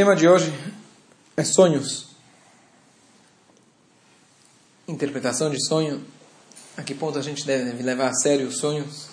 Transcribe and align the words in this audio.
tema 0.00 0.16
de 0.16 0.26
hoje 0.26 0.50
é 1.36 1.44
sonhos. 1.44 2.06
Interpretação 4.88 5.50
de 5.50 5.62
sonho. 5.62 6.02
A 6.74 6.82
que 6.82 6.94
ponto 6.94 7.18
a 7.18 7.22
gente 7.22 7.44
deve 7.44 7.82
levar 7.82 8.08
a 8.08 8.14
sério 8.14 8.48
os 8.48 8.56
sonhos? 8.56 9.08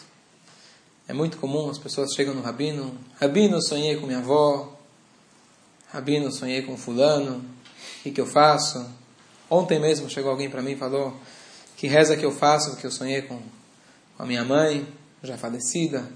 É 1.06 1.12
muito 1.12 1.40
comum 1.40 1.70
as 1.70 1.78
pessoas 1.78 2.14
chegam 2.14 2.34
no 2.34 2.42
rabino. 2.42 2.98
Rabino, 3.20 3.62
sonhei 3.62 3.98
com 3.98 4.08
minha 4.08 4.20
avó. 4.20 4.80
Rabino, 5.92 6.32
sonhei 6.32 6.62
com 6.62 6.78
fulano. 6.78 7.44
O 8.06 8.10
que, 8.10 8.22
eu 8.22 8.26
faço? 8.26 8.90
Ontem 9.50 9.82
mesmo 9.82 10.10
chegou 10.10 10.32
alguém 10.32 10.50
para 10.50 10.62
mim 10.62 10.72
e 10.72 10.78
falou 10.78 11.14
que 11.76 11.86
reza 11.86 12.16
que 12.16 12.26
eu 12.26 12.32
faço 12.32 12.70
porque 12.70 12.88
eu 12.88 12.92
sonhei 12.92 13.24
com 13.24 13.42
a 14.18 14.26
minha 14.26 14.46
mãe, 14.46 14.88
já 15.22 15.38
falecida. 15.38 16.10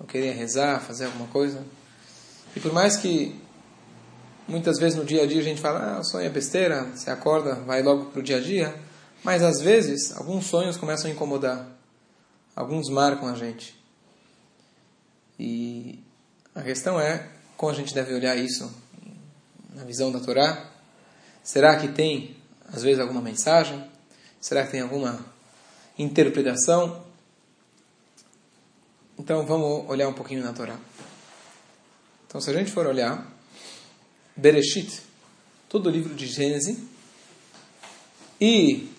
Eu 0.00 0.06
queria 0.06 0.32
rezar, 0.32 0.80
fazer 0.80 1.04
alguma 1.04 1.26
coisa. 1.26 1.62
E 2.56 2.60
por 2.60 2.72
mais 2.72 2.96
que 2.96 3.38
Muitas 4.48 4.78
vezes 4.78 4.98
no 4.98 5.04
dia 5.04 5.22
a 5.22 5.26
dia 5.26 5.40
a 5.40 5.44
gente 5.44 5.60
fala, 5.60 5.96
ah, 5.96 6.00
o 6.00 6.04
sonho 6.04 6.26
é 6.26 6.30
besteira, 6.30 6.84
você 6.84 7.10
acorda, 7.10 7.54
vai 7.54 7.82
logo 7.82 8.06
para 8.06 8.20
o 8.20 8.22
dia 8.22 8.38
a 8.38 8.40
dia. 8.40 8.74
Mas 9.22 9.42
às 9.42 9.60
vezes, 9.60 10.16
alguns 10.16 10.46
sonhos 10.46 10.76
começam 10.76 11.08
a 11.08 11.14
incomodar. 11.14 11.66
Alguns 12.54 12.88
marcam 12.88 13.28
a 13.28 13.34
gente. 13.34 13.80
E 15.38 16.02
a 16.54 16.62
questão 16.62 17.00
é 17.00 17.28
como 17.56 17.72
a 17.72 17.74
gente 17.74 17.94
deve 17.94 18.12
olhar 18.14 18.36
isso 18.36 18.70
na 19.74 19.84
visão 19.84 20.10
da 20.10 20.20
Torá. 20.20 20.68
Será 21.42 21.76
que 21.76 21.88
tem, 21.88 22.36
às 22.72 22.82
vezes, 22.82 23.00
alguma 23.00 23.20
mensagem? 23.20 23.88
Será 24.40 24.64
que 24.64 24.72
tem 24.72 24.80
alguma 24.80 25.24
interpretação? 25.98 27.04
Então 29.18 29.46
vamos 29.46 29.88
olhar 29.88 30.08
um 30.08 30.12
pouquinho 30.12 30.42
na 30.42 30.52
Torá. 30.52 30.76
Então, 32.26 32.40
se 32.40 32.50
a 32.50 32.52
gente 32.52 32.72
for 32.72 32.86
olhar, 32.86 33.31
Bereshit, 34.36 35.02
todo 35.68 35.86
o 35.86 35.90
livro 35.90 36.14
de 36.14 36.26
Gênesis, 36.26 36.78
e 38.40 38.90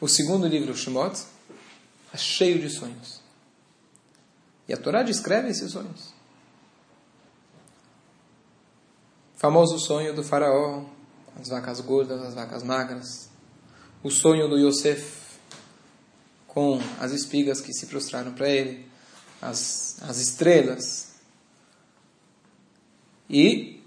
o 0.00 0.08
segundo 0.08 0.46
livro, 0.46 0.74
Shemot, 0.76 1.20
é 2.12 2.16
cheio 2.16 2.58
de 2.58 2.70
sonhos. 2.70 3.20
E 4.68 4.72
a 4.72 4.76
Torá 4.76 5.02
descreve 5.02 5.48
esses 5.48 5.72
sonhos. 5.72 6.14
Famoso 9.36 9.78
sonho 9.78 10.14
do 10.14 10.22
faraó, 10.22 10.84
as 11.40 11.48
vacas 11.48 11.80
gordas, 11.80 12.22
as 12.22 12.34
vacas 12.34 12.62
magras. 12.62 13.28
O 14.02 14.10
sonho 14.10 14.48
do 14.48 14.58
Yosef 14.58 15.18
com 16.46 16.80
as 16.98 17.12
espigas 17.12 17.60
que 17.60 17.72
se 17.72 17.86
prostraram 17.86 18.32
para 18.32 18.48
ele, 18.48 18.86
as, 19.40 20.02
as 20.02 20.18
estrelas. 20.18 21.14
E 23.30 23.77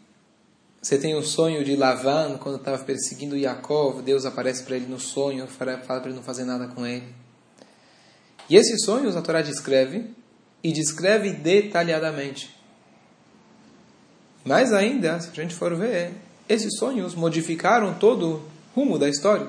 você 0.81 0.97
tem 0.97 1.13
o 1.13 1.21
sonho 1.21 1.63
de 1.63 1.75
Lavan, 1.75 2.39
quando 2.39 2.55
estava 2.55 2.83
perseguindo 2.83 3.37
Yaakov, 3.37 4.01
Deus 4.01 4.25
aparece 4.25 4.63
para 4.63 4.75
ele 4.75 4.87
no 4.87 4.99
sonho, 4.99 5.45
fala 5.45 5.77
para 5.77 6.05
ele 6.05 6.15
não 6.15 6.23
fazer 6.23 6.43
nada 6.43 6.67
com 6.67 6.87
ele. 6.87 7.05
E 8.49 8.55
esses 8.55 8.83
sonhos 8.83 9.15
a 9.15 9.21
Torá 9.21 9.43
descreve, 9.43 10.09
e 10.63 10.71
descreve 10.71 11.31
detalhadamente. 11.33 12.55
Mais 14.43 14.73
ainda, 14.73 15.19
se 15.19 15.29
a 15.29 15.33
gente 15.33 15.53
for 15.53 15.75
ver, 15.75 16.13
esses 16.49 16.77
sonhos 16.77 17.13
modificaram 17.13 17.93
todo 17.93 18.41
o 18.75 18.79
rumo 18.79 18.97
da 18.97 19.07
história. 19.07 19.47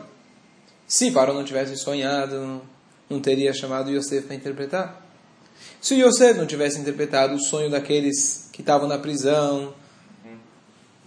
Se 0.86 1.10
Paró 1.10 1.32
não 1.32 1.44
tivesse 1.44 1.76
sonhado, 1.78 2.60
não 3.08 3.20
teria 3.20 3.54
chamado 3.54 3.90
Yosef 3.90 4.26
para 4.26 4.36
interpretar. 4.36 5.02
Se 5.80 5.94
Yosef 5.94 6.38
não 6.38 6.46
tivesse 6.46 6.78
interpretado 6.78 7.34
o 7.34 7.40
sonho 7.40 7.70
daqueles 7.70 8.50
que 8.52 8.60
estavam 8.60 8.86
na 8.86 8.98
prisão, 8.98 9.72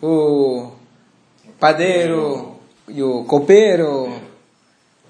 o 0.05 0.71
padeiro 1.59 2.55
e 2.87 3.01
o 3.01 3.23
copeiro, 3.23 4.13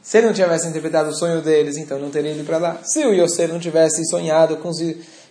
se 0.01 0.17
ele 0.17 0.27
não 0.27 0.33
tivesse 0.33 0.67
interpretado 0.67 1.09
o 1.09 1.16
sonho 1.16 1.41
deles, 1.41 1.78
então 1.78 2.00
não 2.00 2.09
teria 2.09 2.31
ido 2.31 2.44
para 2.44 2.57
lá. 2.57 2.79
Se 2.83 3.06
o 3.06 3.13
Yosef 3.13 3.51
não 3.51 3.59
tivesse 3.59 4.06
sonhado 4.06 4.57
os, 4.63 4.78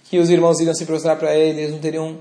que 0.04 0.18
os 0.18 0.28
irmãos 0.28 0.60
iriam 0.60 0.74
se 0.74 0.84
prostrar 0.84 1.16
para 1.16 1.34
ele, 1.34 1.60
eles 1.60 1.72
não 1.72 1.78
teriam 1.78 2.18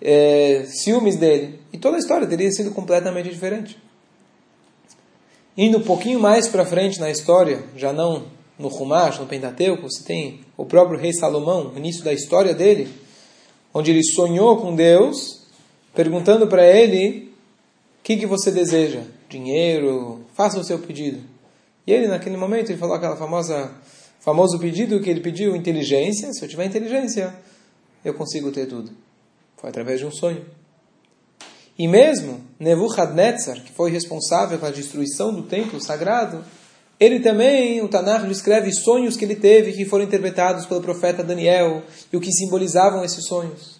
é, 0.00 0.64
ciúmes 0.68 1.16
dele. 1.16 1.60
E 1.72 1.78
toda 1.78 1.96
a 1.96 1.98
história 1.98 2.26
teria 2.26 2.50
sido 2.50 2.70
completamente 2.70 3.28
diferente. 3.28 3.76
Indo 5.56 5.78
um 5.78 5.82
pouquinho 5.82 6.20
mais 6.20 6.46
para 6.46 6.64
frente 6.64 7.00
na 7.00 7.10
história, 7.10 7.64
já 7.76 7.92
não 7.92 8.26
no 8.58 8.68
Rumash, 8.68 9.18
no 9.18 9.26
Pentateuco, 9.26 9.90
você 9.90 10.02
tem 10.04 10.40
o 10.56 10.64
próprio 10.64 10.98
rei 10.98 11.12
Salomão, 11.12 11.72
o 11.74 11.78
início 11.78 12.02
da 12.02 12.12
história 12.12 12.54
dele, 12.54 12.88
onde 13.74 13.90
ele 13.90 14.02
sonhou 14.02 14.56
com 14.56 14.74
Deus 14.74 15.37
perguntando 15.94 16.46
para 16.46 16.66
ele: 16.66 17.32
O 18.00 18.02
que, 18.02 18.16
que 18.16 18.26
você 18.26 18.50
deseja? 18.50 19.02
Dinheiro? 19.28 20.24
Faça 20.34 20.58
o 20.58 20.64
seu 20.64 20.78
pedido. 20.78 21.20
E 21.86 21.92
ele, 21.92 22.06
naquele 22.06 22.36
momento, 22.36 22.70
ele 22.70 22.78
falou 22.78 22.94
aquela 22.94 23.16
famosa 23.16 23.72
famoso 24.20 24.58
pedido 24.58 25.00
que 25.00 25.08
ele 25.08 25.20
pediu: 25.20 25.56
inteligência. 25.56 26.32
Se 26.32 26.44
eu 26.44 26.48
tiver 26.48 26.66
inteligência, 26.66 27.34
eu 28.04 28.14
consigo 28.14 28.50
ter 28.50 28.66
tudo. 28.66 28.90
Foi 29.56 29.70
através 29.70 29.98
de 29.98 30.06
um 30.06 30.10
sonho. 30.10 30.44
E 31.78 31.86
mesmo 31.86 32.40
Nebuchadnezzar, 32.58 33.62
que 33.62 33.72
foi 33.72 33.90
responsável 33.90 34.58
pela 34.58 34.72
destruição 34.72 35.32
do 35.32 35.44
templo 35.44 35.80
sagrado, 35.80 36.44
ele 36.98 37.20
também, 37.20 37.80
o 37.80 37.88
Tanakh 37.88 38.26
descreve 38.26 38.72
sonhos 38.72 39.16
que 39.16 39.24
ele 39.24 39.36
teve 39.36 39.72
que 39.72 39.84
foram 39.84 40.04
interpretados 40.04 40.66
pelo 40.66 40.80
profeta 40.80 41.22
Daniel 41.22 41.82
e 42.12 42.16
o 42.16 42.20
que 42.20 42.32
simbolizavam 42.32 43.04
esses 43.04 43.24
sonhos. 43.24 43.77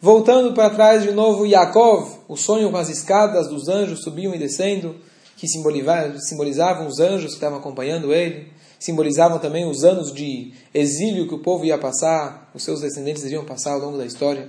Voltando 0.00 0.54
para 0.54 0.70
trás 0.70 1.02
de 1.02 1.12
novo, 1.12 1.44
Yaakov, 1.44 2.20
o 2.26 2.34
sonho 2.34 2.70
com 2.70 2.76
as 2.78 2.88
escadas 2.88 3.48
dos 3.48 3.68
anjos 3.68 4.02
subiam 4.02 4.34
e 4.34 4.38
descendo, 4.38 4.96
que 5.36 5.46
simbolizavam 5.46 6.86
os 6.86 7.00
anjos 7.00 7.30
que 7.30 7.34
estavam 7.34 7.58
acompanhando 7.58 8.12
ele, 8.12 8.50
simbolizavam 8.78 9.38
também 9.38 9.68
os 9.68 9.84
anos 9.84 10.12
de 10.12 10.54
exílio 10.72 11.28
que 11.28 11.34
o 11.34 11.38
povo 11.38 11.66
ia 11.66 11.76
passar, 11.76 12.50
os 12.54 12.62
seus 12.62 12.80
descendentes 12.80 13.24
iriam 13.24 13.44
passar 13.44 13.72
ao 13.72 13.80
longo 13.80 13.98
da 13.98 14.06
história. 14.06 14.48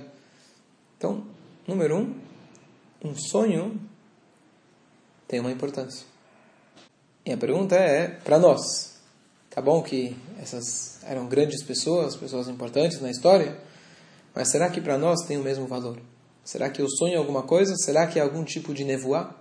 Então, 0.96 1.22
número 1.66 1.96
um, 1.96 2.14
um 3.04 3.14
sonho 3.14 3.78
tem 5.28 5.38
uma 5.38 5.52
importância. 5.52 6.06
E 7.26 7.32
a 7.32 7.36
pergunta 7.36 7.74
é, 7.74 8.08
para 8.08 8.38
nós, 8.38 8.96
tá 9.50 9.60
bom 9.60 9.82
que 9.82 10.16
essas 10.40 11.02
eram 11.04 11.26
grandes 11.26 11.62
pessoas, 11.62 12.16
pessoas 12.16 12.48
importantes 12.48 13.00
na 13.02 13.10
história, 13.10 13.56
mas 14.34 14.50
será 14.50 14.68
que 14.70 14.80
para 14.80 14.98
nós 14.98 15.24
tem 15.26 15.36
o 15.36 15.42
mesmo 15.42 15.66
valor? 15.66 15.98
Será 16.44 16.68
que 16.70 16.82
eu 16.82 16.88
sonho 16.88 17.18
alguma 17.18 17.42
coisa? 17.42 17.74
Será 17.76 18.06
que 18.06 18.18
é 18.18 18.22
algum 18.22 18.44
tipo 18.44 18.74
de 18.74 18.84
nevoar? 18.84 19.36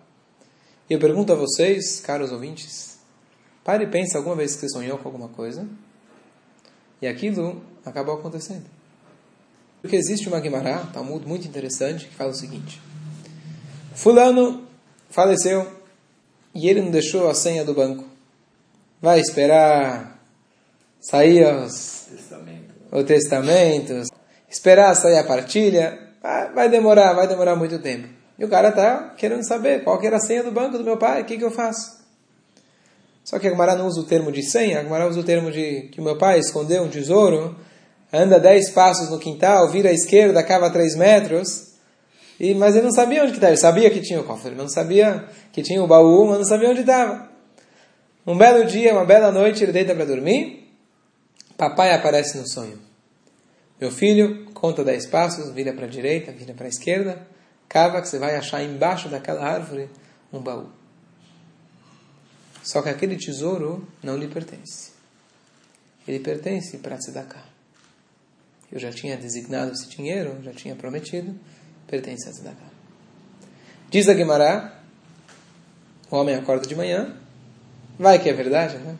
E 0.90 0.94
eu 0.94 1.00
pergunto 1.00 1.32
a 1.32 1.36
vocês, 1.36 2.00
caros 2.02 2.32
ouvintes, 2.32 3.00
pare 3.64 3.86
e 3.86 3.88
pense 3.88 4.16
alguma 4.18 4.36
vez 4.36 4.54
que 4.54 4.62
você 4.62 4.70
sonhou 4.70 4.98
com 4.98 5.08
alguma 5.08 5.30
coisa 5.30 5.68
e 7.02 7.08
aquilo 7.08 7.62
acabou 7.86 8.16
acontecendo. 8.16 8.66
Porque 9.82 9.96
existe 9.96 10.28
uma 10.28 10.40
Guimará, 10.40 10.86
Talmud 10.94 11.26
muito 11.28 11.48
interessante, 11.48 12.08
que 12.08 12.14
fala 12.14 12.30
o 12.30 12.36
seguinte: 12.36 12.80
Fulano 13.96 14.68
faleceu 15.10 15.82
e 16.54 16.70
ele 16.70 16.82
não 16.82 16.92
deixou 16.92 17.30
a 17.30 17.34
senha 17.34 17.66
do 17.66 17.74
banco. 17.74 18.06
Vai 19.02 19.20
esperar 19.20 20.24
sair 21.00 21.44
os, 21.44 22.08
testamento. 22.12 22.74
o 22.92 23.04
testamento, 23.04 24.04
esperar 24.52 24.94
sair 24.96 25.18
a 25.18 25.24
partilha, 25.24 25.98
vai 26.54 26.68
demorar, 26.70 27.14
vai 27.14 27.26
demorar 27.26 27.56
muito 27.56 27.80
tempo. 27.80 28.08
E 28.38 28.44
o 28.44 28.50
cara 28.50 28.70
está 28.70 29.14
querendo 29.18 29.48
saber 29.48 29.84
qual 29.84 29.98
que 29.98 30.06
era 30.06 30.18
a 30.18 30.20
senha 30.20 30.44
do 30.44 30.52
banco 30.52 30.78
do 30.78 30.84
meu 30.84 30.98
pai, 30.98 31.22
o 31.22 31.26
que, 31.26 31.38
que 31.38 31.44
eu 31.44 31.52
faço? 31.52 32.02
Só 33.24 33.40
que 33.40 33.48
a 33.48 33.52
Gemara 33.52 33.76
não 33.76 33.88
usa 33.88 34.02
o 34.02 34.04
termo 34.04 34.32
de 34.32 34.44
senha, 34.44 34.80
a 34.80 34.84
Gemara 34.84 35.08
usa 35.08 35.20
o 35.22 35.24
termo 35.24 35.52
de 35.52 35.90
que 35.92 36.02
meu 36.02 36.18
pai 36.18 36.40
escondeu 36.40 36.84
um 36.84 36.90
tesouro, 36.90 37.56
anda 38.12 38.40
dez 38.40 38.72
passos 38.72 39.10
no 39.10 39.20
quintal, 39.20 39.70
vira 39.70 39.90
à 39.90 39.94
esquerda, 39.94 40.44
cava 40.44 40.70
três 40.70 40.96
metros, 40.96 41.72
e, 42.38 42.54
mas 42.54 42.76
ele 42.76 42.86
não 42.86 42.92
sabia 42.92 43.22
onde 43.22 43.34
estava, 43.34 43.52
ele 43.52 43.58
sabia 43.58 43.90
que 43.90 44.02
tinha 44.02 44.20
o 44.20 44.24
cofre, 44.24 44.50
mas 44.50 44.64
não 44.64 44.70
sabia 44.70 45.26
que 45.54 45.62
tinha 45.62 45.82
o 45.82 45.88
baú, 45.88 46.26
mas 46.26 46.40
não 46.40 46.46
sabia 46.46 46.70
onde 46.70 46.82
estava. 46.82 47.30
Um 48.28 48.38
belo 48.38 48.66
dia, 48.66 48.92
uma 48.92 49.06
bela 49.06 49.32
noite, 49.32 49.64
ele 49.64 49.72
deita 49.72 49.96
para 49.96 50.06
dormir, 50.06 50.68
papai 51.56 51.94
aparece 51.94 52.38
no 52.38 52.48
sonho. 52.48 52.91
Meu 53.82 53.90
filho, 53.90 54.46
conta 54.54 54.84
dez 54.84 55.08
passos, 55.08 55.50
vira 55.50 55.74
para 55.74 55.86
a 55.86 55.90
direita, 55.90 56.32
vira 56.32 56.54
para 56.54 56.68
a 56.68 56.70
esquerda, 56.70 57.28
cava 57.68 58.00
que 58.00 58.08
você 58.08 58.20
vai 58.20 58.36
achar 58.36 58.62
embaixo 58.62 59.10
daquela 59.10 59.44
árvore 59.44 59.90
um 60.32 60.40
baú. 60.40 60.70
Só 62.64 62.84
que 62.84 62.90
aquele 62.90 63.18
tesouro 63.18 63.88
não 64.04 64.16
lhe 64.16 64.28
pertence. 64.28 64.92
Ele 66.08 66.20
pertence 66.20 66.78
para 66.78 66.96
Tzedakah. 66.96 67.44
Eu 68.72 68.80
já 68.80 68.92
tinha 68.92 69.18
designado 69.18 69.72
esse 69.72 69.90
dinheiro, 69.90 70.38
já 70.44 70.54
tinha 70.54 70.76
prometido, 70.76 71.36
pertence 71.88 72.30
a 72.30 72.32
Tzedakah. 72.32 72.72
Diz 73.90 74.08
a 74.08 74.14
Guimará, 74.14 74.80
o 76.12 76.18
homem 76.18 76.36
acorda 76.36 76.68
de 76.68 76.76
manhã, 76.76 77.18
vai 77.98 78.20
que 78.20 78.30
é 78.30 78.34
verdade, 78.34 78.78
né? 78.78 78.96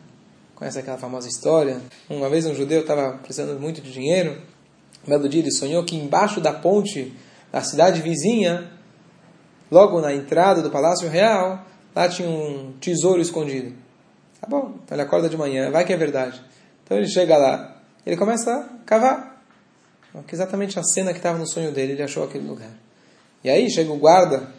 Conhece 0.56 0.80
aquela 0.80 0.98
famosa 0.98 1.28
história? 1.28 1.80
Uma 2.10 2.28
vez 2.28 2.46
um 2.46 2.54
judeu 2.54 2.80
estava 2.80 3.18
precisando 3.18 3.60
muito 3.60 3.80
de 3.80 3.92
dinheiro, 3.92 4.42
um 5.06 5.10
belo 5.10 5.28
dia 5.28 5.40
ele 5.40 5.50
sonhou 5.50 5.84
que 5.84 5.96
embaixo 5.96 6.40
da 6.40 6.52
ponte 6.52 7.12
da 7.50 7.60
cidade 7.60 8.00
vizinha, 8.00 8.70
logo 9.70 10.00
na 10.00 10.12
entrada 10.12 10.62
do 10.62 10.70
Palácio 10.70 11.08
Real, 11.08 11.64
lá 11.94 12.08
tinha 12.08 12.28
um 12.28 12.72
tesouro 12.80 13.20
escondido. 13.20 13.74
Tá 14.40 14.46
bom, 14.48 14.74
então 14.84 14.96
ele 14.96 15.02
acorda 15.02 15.28
de 15.28 15.36
manhã, 15.36 15.70
vai 15.70 15.84
que 15.84 15.92
é 15.92 15.96
verdade. 15.96 16.42
Então 16.84 16.96
ele 16.96 17.08
chega 17.08 17.36
lá, 17.36 17.76
ele 18.06 18.16
começa 18.16 18.52
a 18.52 18.84
cavar. 18.86 19.32
Que 20.26 20.34
exatamente 20.34 20.78
a 20.78 20.82
cena 20.82 21.12
que 21.12 21.18
estava 21.18 21.38
no 21.38 21.46
sonho 21.46 21.72
dele, 21.72 21.92
ele 21.92 22.02
achou 22.02 22.24
aquele 22.24 22.46
lugar. 22.46 22.70
E 23.42 23.48
aí 23.48 23.70
chega 23.70 23.90
o 23.90 23.96
guarda 23.96 24.50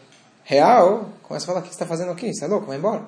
real, 0.43 1.09
começa 1.21 1.45
a 1.45 1.47
falar: 1.47 1.59
O 1.59 1.61
que 1.61 1.69
você 1.69 1.75
está 1.75 1.85
fazendo 1.85 2.11
aqui? 2.11 2.33
Você 2.33 2.45
é 2.45 2.47
louco? 2.47 2.65
Vai 2.65 2.77
embora. 2.77 3.03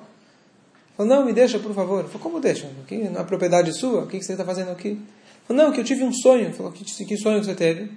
Falou, 0.96 1.14
não, 1.14 1.26
me 1.26 1.34
deixa, 1.34 1.60
por 1.60 1.74
favor. 1.74 2.06
Falou, 2.06 2.20
como 2.20 2.40
deixa? 2.40 2.70
Aqui 2.84 3.10
não 3.10 3.22
é 3.22 3.24
propriedade 3.24 3.74
sua? 3.74 4.04
O 4.04 4.08
que 4.08 4.22
você 4.22 4.32
está 4.32 4.46
fazendo 4.46 4.72
aqui? 4.72 5.00
Falou, 5.48 5.64
não, 5.64 5.72
que 5.72 5.80
eu 5.80 5.84
tive 5.84 6.04
um 6.04 6.12
sonho. 6.12 6.54
Falou, 6.54 6.72
que, 6.72 6.84
que 6.84 7.18
sonho 7.18 7.44
você 7.44 7.54
teve? 7.54 7.92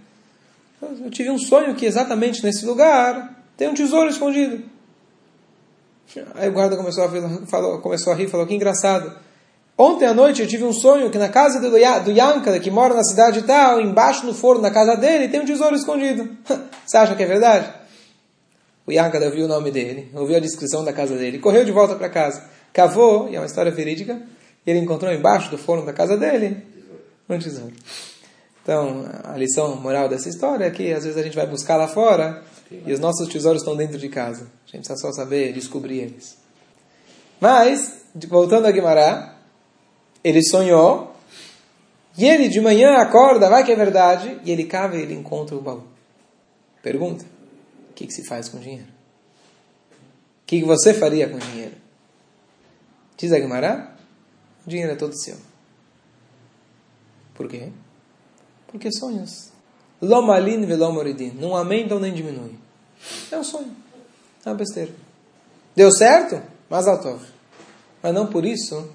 Eu 0.80 1.10
tive 1.10 1.30
um 1.30 1.38
sonho 1.38 1.74
que 1.74 1.86
exatamente 1.86 2.42
nesse 2.44 2.64
lugar 2.64 3.36
tem 3.56 3.68
um 3.68 3.74
tesouro 3.74 4.08
escondido. 4.08 4.62
Aí 6.34 6.48
o 6.48 6.52
guarda 6.52 6.76
começou 6.76 7.04
a, 7.04 7.46
falou, 7.46 7.80
começou 7.80 8.12
a 8.12 8.16
rir 8.16 8.28
falou, 8.28 8.46
que 8.46 8.54
engraçado. 8.54 9.12
Ontem 9.76 10.06
à 10.06 10.14
noite 10.14 10.40
eu 10.40 10.48
tive 10.48 10.64
um 10.64 10.72
sonho 10.72 11.10
que 11.10 11.18
na 11.18 11.28
casa 11.28 11.60
do, 11.60 11.70
do 11.70 12.60
que 12.60 12.70
mora 12.70 12.94
na 12.94 13.04
cidade 13.04 13.42
tal, 13.42 13.80
embaixo 13.80 14.24
no 14.26 14.32
forno 14.32 14.62
da 14.62 14.70
casa 14.70 14.96
dele, 14.96 15.28
tem 15.28 15.40
um 15.40 15.44
tesouro 15.44 15.74
escondido. 15.74 16.28
Você 16.86 16.96
acha 16.96 17.14
que 17.14 17.22
é 17.22 17.26
verdade? 17.26 17.72
O 18.86 18.92
Yankada 18.92 19.26
ouviu 19.26 19.44
o 19.44 19.48
nome 19.48 19.70
dele, 19.70 20.10
ouviu 20.14 20.36
a 20.36 20.40
descrição 20.40 20.82
da 20.82 20.92
casa 20.92 21.16
dele, 21.16 21.38
correu 21.38 21.64
de 21.64 21.70
volta 21.70 21.94
para 21.94 22.08
casa, 22.08 22.42
cavou, 22.72 23.28
e 23.28 23.36
é 23.36 23.38
uma 23.38 23.46
história 23.46 23.70
verídica, 23.70 24.20
ele 24.66 24.78
encontrou 24.78 25.12
embaixo 25.12 25.50
do 25.50 25.58
forno 25.58 25.84
da 25.84 25.92
casa 25.92 26.16
dele 26.16 26.56
um 27.28 27.38
tesouro. 27.38 27.74
Então, 28.62 29.06
a 29.24 29.36
lição 29.36 29.76
moral 29.76 30.08
dessa 30.08 30.28
história 30.28 30.64
é 30.64 30.70
que 30.70 30.92
às 30.92 31.04
vezes 31.04 31.18
a 31.18 31.22
gente 31.22 31.36
vai 31.36 31.46
buscar 31.46 31.76
lá 31.76 31.88
fora 31.88 32.42
e 32.70 32.92
os 32.92 33.00
nossos 33.00 33.28
tesouros 33.28 33.62
estão 33.62 33.76
dentro 33.76 33.98
de 33.98 34.08
casa. 34.08 34.50
A 34.66 34.70
gente 34.70 34.86
precisa 34.86 34.96
só 34.96 35.12
saber 35.12 35.52
descobrir 35.52 36.00
eles. 36.00 36.36
Mas, 37.40 38.02
voltando 38.28 38.66
a 38.66 38.70
Guimarães, 38.70 39.30
ele 40.22 40.42
sonhou, 40.42 41.14
e 42.16 42.26
ele 42.26 42.48
de 42.48 42.60
manhã 42.60 42.96
acorda, 42.96 43.48
vai 43.48 43.64
que 43.64 43.72
é 43.72 43.76
verdade, 43.76 44.40
e 44.44 44.50
ele 44.50 44.64
cava 44.64 44.96
e 44.96 45.02
ele 45.02 45.14
encontra 45.14 45.56
o 45.56 45.60
baú. 45.60 45.84
Pergunta: 46.82 47.24
o 47.90 47.94
que, 47.94 48.06
que 48.06 48.12
se 48.12 48.26
faz 48.26 48.48
com 48.48 48.58
dinheiro? 48.58 48.88
O 50.42 50.46
que, 50.46 50.60
que 50.60 50.66
você 50.66 50.92
faria 50.92 51.28
com 51.28 51.38
dinheiro? 51.38 51.74
Diz 53.16 53.32
a 53.32 53.38
Guimarães: 53.38 53.84
o 54.66 54.68
dinheiro 54.68 54.92
é 54.92 54.96
todo 54.96 55.16
seu. 55.16 55.47
Por 57.38 57.48
quê? 57.48 57.70
Porque 58.66 58.92
sonhos. 58.92 59.50
Lomalin 60.02 60.66
velomoridin. 60.66 61.30
Não 61.40 61.56
aumentam 61.56 61.98
nem 61.98 62.12
diminuem. 62.12 62.58
É 63.32 63.38
um 63.38 63.44
sonho. 63.44 63.74
É 64.44 64.50
uma 64.50 64.54
besteira. 64.54 64.92
Deu 65.74 65.90
certo? 65.90 66.42
Mas 66.68 66.86
altov. 66.86 67.22
Mas 68.02 68.12
não 68.12 68.26
por 68.26 68.44
isso 68.44 68.86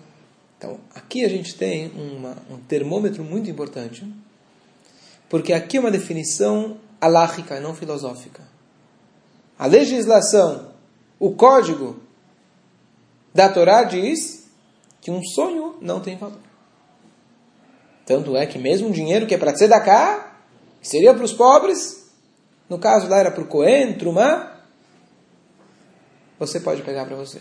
então, 0.63 0.79
aqui 0.95 1.25
a 1.25 1.27
gente 1.27 1.55
tem 1.55 1.91
uma, 1.91 2.37
um 2.49 2.57
termômetro 2.57 3.21
muito 3.21 3.49
importante, 3.49 4.07
porque 5.27 5.51
aqui 5.51 5.75
é 5.75 5.79
uma 5.81 5.91
definição 5.91 6.77
alárrica, 7.01 7.59
não 7.59 7.75
filosófica. 7.75 8.41
A 9.59 9.65
legislação, 9.65 10.71
o 11.19 11.35
código 11.35 11.97
da 13.33 13.49
Torá 13.49 13.83
diz 13.83 14.47
que 15.01 15.11
um 15.11 15.21
sonho 15.21 15.75
não 15.81 15.99
tem 15.99 16.15
valor. 16.15 16.39
Tanto 18.05 18.35
é 18.35 18.45
que 18.45 18.57
mesmo 18.57 18.89
um 18.89 18.91
dinheiro 18.91 19.25
que 19.25 19.35
é 19.35 19.37
para 19.37 19.53
cá, 19.79 20.37
que 20.81 20.87
seria 20.87 21.13
para 21.13 21.23
os 21.23 21.33
pobres, 21.33 22.11
no 22.69 22.77
caso 22.77 23.07
lá 23.07 23.19
era 23.19 23.31
para 23.31 23.43
o 23.43 23.47
Cohen, 23.47 23.93
Trumá, 23.93 24.57
você 26.37 26.59
pode 26.59 26.81
pegar 26.81 27.05
para 27.05 27.15
você. 27.15 27.39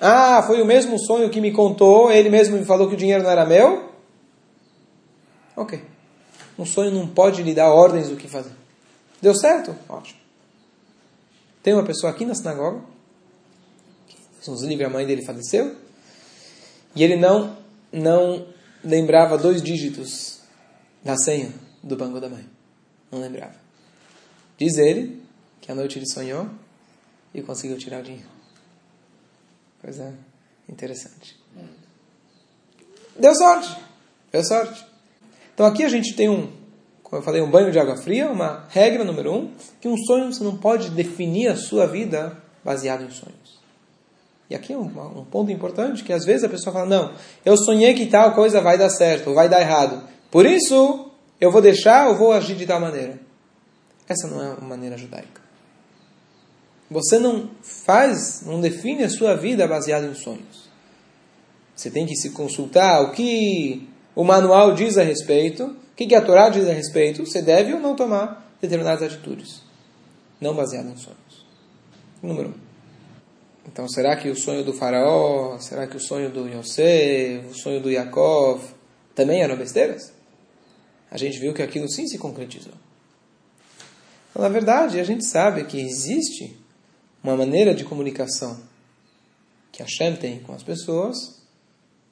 Ah, 0.00 0.42
foi 0.42 0.60
o 0.60 0.66
mesmo 0.66 0.98
sonho 0.98 1.30
que 1.30 1.40
me 1.40 1.52
contou, 1.52 2.10
ele 2.10 2.28
mesmo 2.28 2.56
me 2.56 2.64
falou 2.64 2.88
que 2.88 2.94
o 2.94 2.96
dinheiro 2.96 3.22
não 3.22 3.30
era 3.30 3.46
meu? 3.46 3.90
Ok. 5.56 5.82
Um 6.58 6.66
sonho 6.66 6.90
não 6.90 7.06
pode 7.06 7.42
lhe 7.42 7.54
dar 7.54 7.72
ordens 7.72 8.08
do 8.08 8.16
que 8.16 8.28
fazer. 8.28 8.52
Deu 9.20 9.34
certo? 9.34 9.76
Ótimo. 9.88 10.18
Tem 11.62 11.72
uma 11.72 11.84
pessoa 11.84 12.10
aqui 12.10 12.24
na 12.24 12.34
sinagoga, 12.34 12.80
que 14.08 14.50
uns 14.50 14.62
livros, 14.62 14.88
a 14.88 14.90
mãe 14.90 15.06
dele 15.06 15.24
faleceu, 15.24 15.76
e 16.96 17.04
ele 17.04 17.16
não, 17.16 17.56
não 17.92 18.44
lembrava 18.84 19.38
dois 19.38 19.62
dígitos 19.62 20.40
da 21.02 21.16
senha 21.16 21.52
do 21.82 21.96
banco 21.96 22.20
da 22.20 22.28
mãe. 22.28 22.46
Não 23.10 23.20
lembrava. 23.20 23.54
Diz 24.58 24.76
ele 24.78 25.22
que 25.60 25.70
à 25.70 25.74
noite 25.74 25.98
ele 25.98 26.06
sonhou 26.06 26.48
e 27.34 27.42
conseguiu 27.42 27.76
tirar 27.78 28.00
o 28.00 28.02
dinheiro. 28.02 28.28
Coisa 29.80 30.14
interessante. 30.68 31.38
Deu 33.18 33.34
sorte. 33.34 33.76
Deu 34.30 34.44
sorte. 34.44 34.84
Então 35.54 35.66
aqui 35.66 35.84
a 35.84 35.88
gente 35.88 36.14
tem 36.14 36.28
um, 36.28 36.50
como 37.02 37.20
eu 37.20 37.22
falei, 37.22 37.42
um 37.42 37.50
banho 37.50 37.70
de 37.70 37.78
água 37.78 37.96
fria, 37.96 38.30
uma 38.30 38.66
regra 38.70 39.04
número 39.04 39.34
um, 39.34 39.54
que 39.80 39.88
um 39.88 39.96
sonho 39.96 40.32
você 40.32 40.42
não 40.42 40.56
pode 40.56 40.90
definir 40.90 41.48
a 41.48 41.56
sua 41.56 41.86
vida 41.86 42.36
baseado 42.64 43.04
em 43.04 43.10
sonhos. 43.10 43.61
E 44.52 44.54
aqui 44.54 44.74
é 44.74 44.76
um, 44.76 44.82
um 44.82 45.24
ponto 45.24 45.50
importante, 45.50 46.04
que 46.04 46.12
às 46.12 46.26
vezes 46.26 46.44
a 46.44 46.48
pessoa 46.48 46.74
fala, 46.74 46.84
não, 46.84 47.14
eu 47.42 47.56
sonhei 47.56 47.94
que 47.94 48.04
tal 48.04 48.34
coisa 48.34 48.60
vai 48.60 48.76
dar 48.76 48.90
certo, 48.90 49.28
ou 49.28 49.34
vai 49.34 49.48
dar 49.48 49.62
errado. 49.62 50.06
Por 50.30 50.44
isso, 50.44 51.10
eu 51.40 51.50
vou 51.50 51.62
deixar, 51.62 52.08
ou 52.08 52.16
vou 52.16 52.32
agir 52.32 52.54
de 52.54 52.66
tal 52.66 52.78
maneira. 52.78 53.18
Essa 54.06 54.28
não 54.28 54.42
é 54.42 54.50
uma 54.50 54.68
maneira 54.68 54.98
judaica. 54.98 55.40
Você 56.90 57.18
não 57.18 57.48
faz, 57.62 58.42
não 58.44 58.60
define 58.60 59.04
a 59.04 59.08
sua 59.08 59.34
vida 59.34 59.66
baseada 59.66 60.04
em 60.04 60.14
sonhos. 60.14 60.68
Você 61.74 61.90
tem 61.90 62.04
que 62.04 62.14
se 62.14 62.28
consultar 62.28 63.00
o 63.00 63.12
que 63.12 63.88
o 64.14 64.22
manual 64.22 64.74
diz 64.74 64.98
a 64.98 65.02
respeito, 65.02 65.64
o 65.64 65.96
que 65.96 66.14
a 66.14 66.20
Torá 66.20 66.50
diz 66.50 66.68
a 66.68 66.74
respeito. 66.74 67.24
Você 67.24 67.40
deve 67.40 67.72
ou 67.72 67.80
não 67.80 67.96
tomar 67.96 68.54
determinadas 68.60 69.02
atitudes, 69.02 69.62
não 70.38 70.54
baseado 70.54 70.90
em 70.90 70.96
sonhos. 70.98 71.46
Número 72.22 72.50
um. 72.50 72.71
Então, 73.66 73.88
será 73.88 74.16
que 74.16 74.28
o 74.28 74.36
sonho 74.36 74.64
do 74.64 74.72
faraó, 74.72 75.58
será 75.58 75.86
que 75.86 75.96
o 75.96 76.00
sonho 76.00 76.30
do 76.30 76.48
Yosef, 76.48 77.46
o 77.50 77.54
sonho 77.54 77.80
do 77.80 77.90
Yaakov, 77.90 78.62
também 79.14 79.42
eram 79.42 79.56
besteiras? 79.56 80.12
A 81.10 81.16
gente 81.16 81.38
viu 81.38 81.54
que 81.54 81.62
aquilo 81.62 81.88
sim 81.88 82.06
se 82.06 82.18
concretizou. 82.18 82.72
Então, 84.30 84.42
na 84.42 84.48
verdade, 84.48 84.98
a 84.98 85.04
gente 85.04 85.26
sabe 85.26 85.64
que 85.64 85.80
existe 85.80 86.56
uma 87.22 87.36
maneira 87.36 87.74
de 87.74 87.84
comunicação 87.84 88.58
que 89.70 89.82
a 89.82 89.86
Shem 89.86 90.16
tem 90.16 90.40
com 90.40 90.52
as 90.52 90.62
pessoas, 90.62 91.40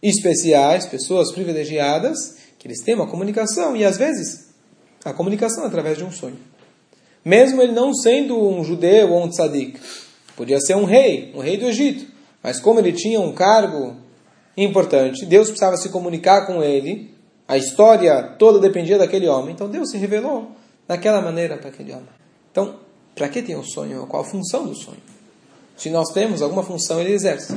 especiais, 0.03 0.87
pessoas 0.87 1.33
privilegiadas, 1.33 2.37
que 2.59 2.67
eles 2.67 2.83
têm 2.83 2.95
uma 2.95 3.09
comunicação, 3.09 3.77
e 3.77 3.85
às 3.85 3.99
vezes 3.99 4.51
a 5.05 5.13
comunicação 5.13 5.65
é 5.65 5.67
através 5.67 5.99
de 5.99 6.05
um 6.05 6.13
sonho. 6.13 6.39
Mesmo 7.25 7.61
ele 7.61 7.73
não 7.73 7.93
sendo 7.93 8.39
um 8.39 8.65
judeu 8.65 9.11
ou 9.13 9.25
um 9.25 9.29
tzadik, 9.29 9.79
podia 10.37 10.61
ser 10.61 10.77
um 10.77 10.85
rei, 10.85 11.33
um 11.35 11.41
rei 11.41 11.57
do 11.57 11.67
Egito, 11.67 12.07
mas 12.43 12.61
como 12.61 12.81
ele 12.81 12.93
tinha 12.93 13.21
um 13.21 13.33
cargo 13.33 13.97
importante, 14.57 15.27
Deus 15.27 15.49
precisava 15.49 15.77
se 15.77 15.89
comunicar 15.91 16.47
com 16.47 16.63
ele, 16.63 17.15
a 17.47 17.57
história 17.57 18.35
toda 18.39 18.59
dependia 18.59 18.99
daquele 18.99 19.29
homem, 19.29 19.55
então 19.55 19.69
Deus 19.69 19.91
se 19.91 19.99
revelou 19.99 20.53
daquela 20.87 21.21
maneira 21.21 21.57
para 21.57 21.69
aquele 21.69 21.93
homem. 21.93 22.09
Então, 22.51 22.77
para 23.15 23.29
que 23.29 23.43
tem 23.43 23.55
o 23.55 23.61
um 23.61 23.65
sonho? 23.65 24.07
Qual 24.07 24.23
a 24.23 24.25
função 24.25 24.67
do 24.67 24.75
sonho? 24.75 25.03
Se 25.77 25.91
nós 25.91 26.13
temos 26.13 26.43
alguma 26.43 26.63
função, 26.63 27.01
ele 27.01 27.13
exerce. 27.13 27.57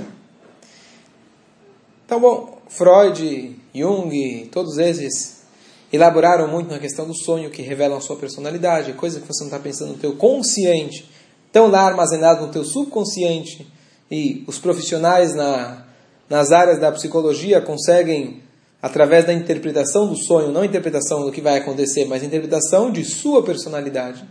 Então, 2.06 2.20
bom, 2.20 2.60
Freud, 2.70 3.56
Jung, 3.74 4.50
todos 4.52 4.78
esses 4.78 5.44
elaboraram 5.92 6.48
muito 6.48 6.70
na 6.70 6.80
questão 6.80 7.06
do 7.06 7.16
sonho, 7.16 7.50
que 7.50 7.62
revelam 7.62 7.98
a 7.98 8.02
sua 8.02 8.16
personalidade, 8.16 8.94
coisa 8.94 9.20
que 9.20 9.28
você 9.28 9.44
não 9.44 9.50
está 9.50 9.60
pensando 9.60 9.92
no 9.92 9.98
teu 9.98 10.16
consciente, 10.16 11.10
estão 11.54 11.68
lá 11.68 11.82
armazenado 11.82 12.48
no 12.48 12.52
teu 12.52 12.64
subconsciente, 12.64 13.72
e 14.10 14.44
os 14.48 14.58
profissionais 14.58 15.36
na, 15.36 15.86
nas 16.28 16.52
áreas 16.52 16.80
da 16.80 16.92
psicologia 16.92 17.62
conseguem, 17.62 18.42
através 18.82 19.24
da 19.24 19.34
interpretação 19.34 20.08
do 20.08 20.16
sonho, 20.16 20.52
não 20.52 20.66
interpretação 20.66 21.24
do 21.24 21.32
que 21.32 21.42
vai 21.42 21.60
acontecer, 21.60 22.06
mas 22.06 22.24
interpretação 22.24 22.92
de 22.92 23.06
sua 23.06 23.44
personalidade, 23.44 24.26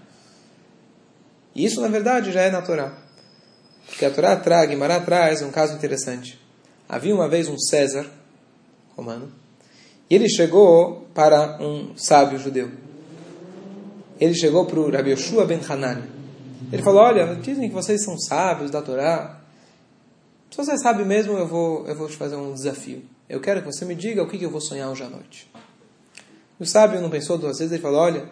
e 1.54 1.64
isso, 1.64 1.80
na 1.80 1.88
verdade, 1.88 2.32
já 2.32 2.40
é 2.40 2.50
na 2.50 2.62
Torá. 2.62 2.96
Porque 3.86 4.04
a 4.04 4.10
Torá 4.10 4.34
traz, 4.36 4.68
Guimará 4.68 4.98
traz 5.00 5.42
um 5.42 5.50
caso 5.50 5.74
interessante. 5.74 6.40
Havia 6.88 7.14
uma 7.14 7.28
vez 7.28 7.46
um 7.46 7.58
César 7.58 8.06
romano, 8.96 9.30
e 10.10 10.14
ele 10.14 10.28
chegou 10.28 11.06
para 11.14 11.62
um 11.62 11.96
sábio 11.96 12.38
judeu. 12.38 12.70
Ele 14.20 14.34
chegou 14.34 14.66
para 14.66 14.80
o 14.80 14.90
Rabi 14.90 15.10
Yoshua 15.10 15.44
ben 15.44 15.60
Hanan. 15.68 16.21
Ele 16.72 16.82
falou, 16.82 17.02
olha, 17.02 17.36
dizem 17.36 17.68
que 17.68 17.74
vocês 17.74 18.02
são 18.02 18.18
sábios 18.18 18.70
da 18.70 18.80
Torá. 18.80 19.40
Se 20.50 20.56
você 20.56 20.78
sabe 20.78 21.04
mesmo, 21.04 21.34
eu 21.34 21.46
vou, 21.46 21.86
eu 21.86 21.94
vou 21.94 22.08
te 22.08 22.16
fazer 22.16 22.36
um 22.36 22.52
desafio. 22.52 23.02
Eu 23.28 23.40
quero 23.40 23.60
que 23.60 23.66
você 23.66 23.84
me 23.84 23.94
diga 23.94 24.22
o 24.22 24.28
que, 24.28 24.38
que 24.38 24.44
eu 24.44 24.50
vou 24.50 24.60
sonhar 24.60 24.90
hoje 24.90 25.02
à 25.02 25.08
noite. 25.08 25.50
O 26.58 26.66
sábio 26.66 27.00
não 27.00 27.10
pensou 27.10 27.38
duas 27.38 27.58
vezes, 27.58 27.72
ele 27.72 27.82
falou, 27.82 28.00
olha, 28.00 28.28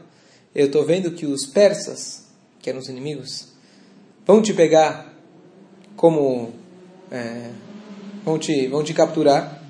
eu 0.54 0.66
estou 0.66 0.84
vendo 0.84 1.10
que 1.12 1.26
os 1.26 1.46
persas 1.46 2.30
que 2.60 2.68
eram 2.68 2.78
os 2.78 2.88
inimigos, 2.88 3.48
vão 4.26 4.42
te 4.42 4.52
pegar 4.52 5.12
como. 5.96 6.52
É, 7.10 7.50
vão, 8.24 8.38
te, 8.38 8.68
vão 8.68 8.84
te 8.84 8.94
capturar, 8.94 9.62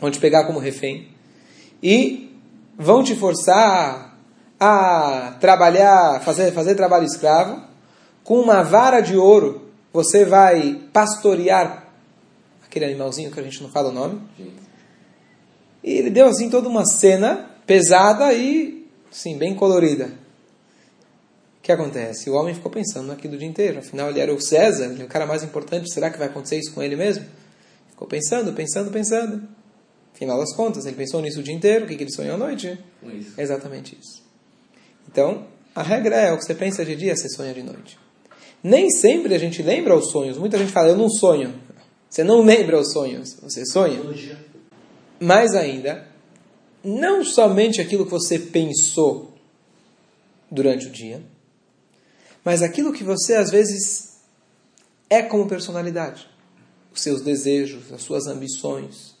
vão 0.00 0.10
te 0.10 0.18
pegar 0.18 0.44
como 0.44 0.58
refém 0.58 1.08
e 1.82 2.36
vão 2.76 3.04
te 3.04 3.14
forçar 3.14 4.18
a 4.58 5.36
trabalhar, 5.38 6.20
fazer, 6.22 6.50
fazer 6.52 6.74
trabalho 6.74 7.04
escravo, 7.04 7.62
com 8.26 8.40
uma 8.40 8.64
vara 8.64 9.00
de 9.00 9.16
ouro 9.16 9.70
você 9.92 10.24
vai 10.24 10.82
pastorear 10.92 11.86
aquele 12.66 12.84
animalzinho 12.84 13.30
que 13.30 13.38
a 13.38 13.42
gente 13.42 13.62
não 13.62 13.70
fala 13.70 13.88
o 13.90 13.92
nome. 13.92 14.20
E 15.82 15.92
ele 15.92 16.10
deu 16.10 16.26
assim 16.26 16.50
toda 16.50 16.68
uma 16.68 16.84
cena 16.84 17.48
pesada 17.64 18.34
e, 18.34 18.84
sim, 19.12 19.38
bem 19.38 19.54
colorida. 19.54 20.06
O 20.06 21.62
que 21.62 21.70
acontece? 21.70 22.28
O 22.28 22.34
homem 22.34 22.52
ficou 22.52 22.70
pensando 22.70 23.06
naquilo 23.06 23.34
o 23.34 23.38
dia 23.38 23.46
inteiro. 23.46 23.78
Afinal, 23.78 24.10
ele 24.10 24.18
era 24.18 24.34
o 24.34 24.40
César, 24.40 24.86
ele 24.86 25.02
é 25.02 25.04
o 25.04 25.08
cara 25.08 25.24
mais 25.24 25.44
importante. 25.44 25.92
Será 25.92 26.10
que 26.10 26.18
vai 26.18 26.26
acontecer 26.26 26.58
isso 26.58 26.74
com 26.74 26.82
ele 26.82 26.96
mesmo? 26.96 27.24
Ficou 27.90 28.08
pensando, 28.08 28.52
pensando, 28.52 28.90
pensando. 28.90 29.48
Final 30.14 30.40
das 30.40 30.52
contas, 30.52 30.84
ele 30.84 30.96
pensou 30.96 31.22
nisso 31.22 31.38
o 31.38 31.42
dia 31.44 31.54
inteiro. 31.54 31.84
O 31.84 31.88
que, 31.88 31.96
que 31.96 32.02
ele 32.02 32.12
sonhou 32.12 32.34
à 32.34 32.38
noite? 32.38 32.76
Isso. 33.04 33.40
Exatamente 33.40 33.96
isso. 34.00 34.20
Então, 35.08 35.46
a 35.72 35.82
regra 35.82 36.16
é: 36.16 36.32
o 36.32 36.36
que 36.36 36.44
você 36.44 36.56
pensa 36.56 36.84
de 36.84 36.96
dia, 36.96 37.16
você 37.16 37.28
sonha 37.28 37.54
de 37.54 37.62
noite. 37.62 38.05
Nem 38.66 38.90
sempre 38.90 39.32
a 39.32 39.38
gente 39.38 39.62
lembra 39.62 39.96
os 39.96 40.10
sonhos. 40.10 40.36
Muita 40.36 40.58
gente 40.58 40.72
fala, 40.72 40.88
eu 40.88 40.96
não 40.96 41.08
sonho. 41.08 41.54
Você 42.10 42.24
não 42.24 42.42
lembra 42.42 42.80
os 42.80 42.90
sonhos, 42.92 43.36
você 43.40 43.64
sonha. 43.64 44.02
Mais 45.20 45.54
ainda, 45.54 46.04
não 46.82 47.24
somente 47.24 47.80
aquilo 47.80 48.04
que 48.04 48.10
você 48.10 48.40
pensou 48.40 49.32
durante 50.50 50.88
o 50.88 50.90
dia, 50.90 51.22
mas 52.44 52.60
aquilo 52.60 52.92
que 52.92 53.04
você 53.04 53.34
às 53.34 53.52
vezes 53.52 54.16
é 55.08 55.22
como 55.22 55.46
personalidade. 55.46 56.28
Os 56.92 57.02
seus 57.02 57.20
desejos, 57.20 57.92
as 57.92 58.02
suas 58.02 58.26
ambições. 58.26 59.14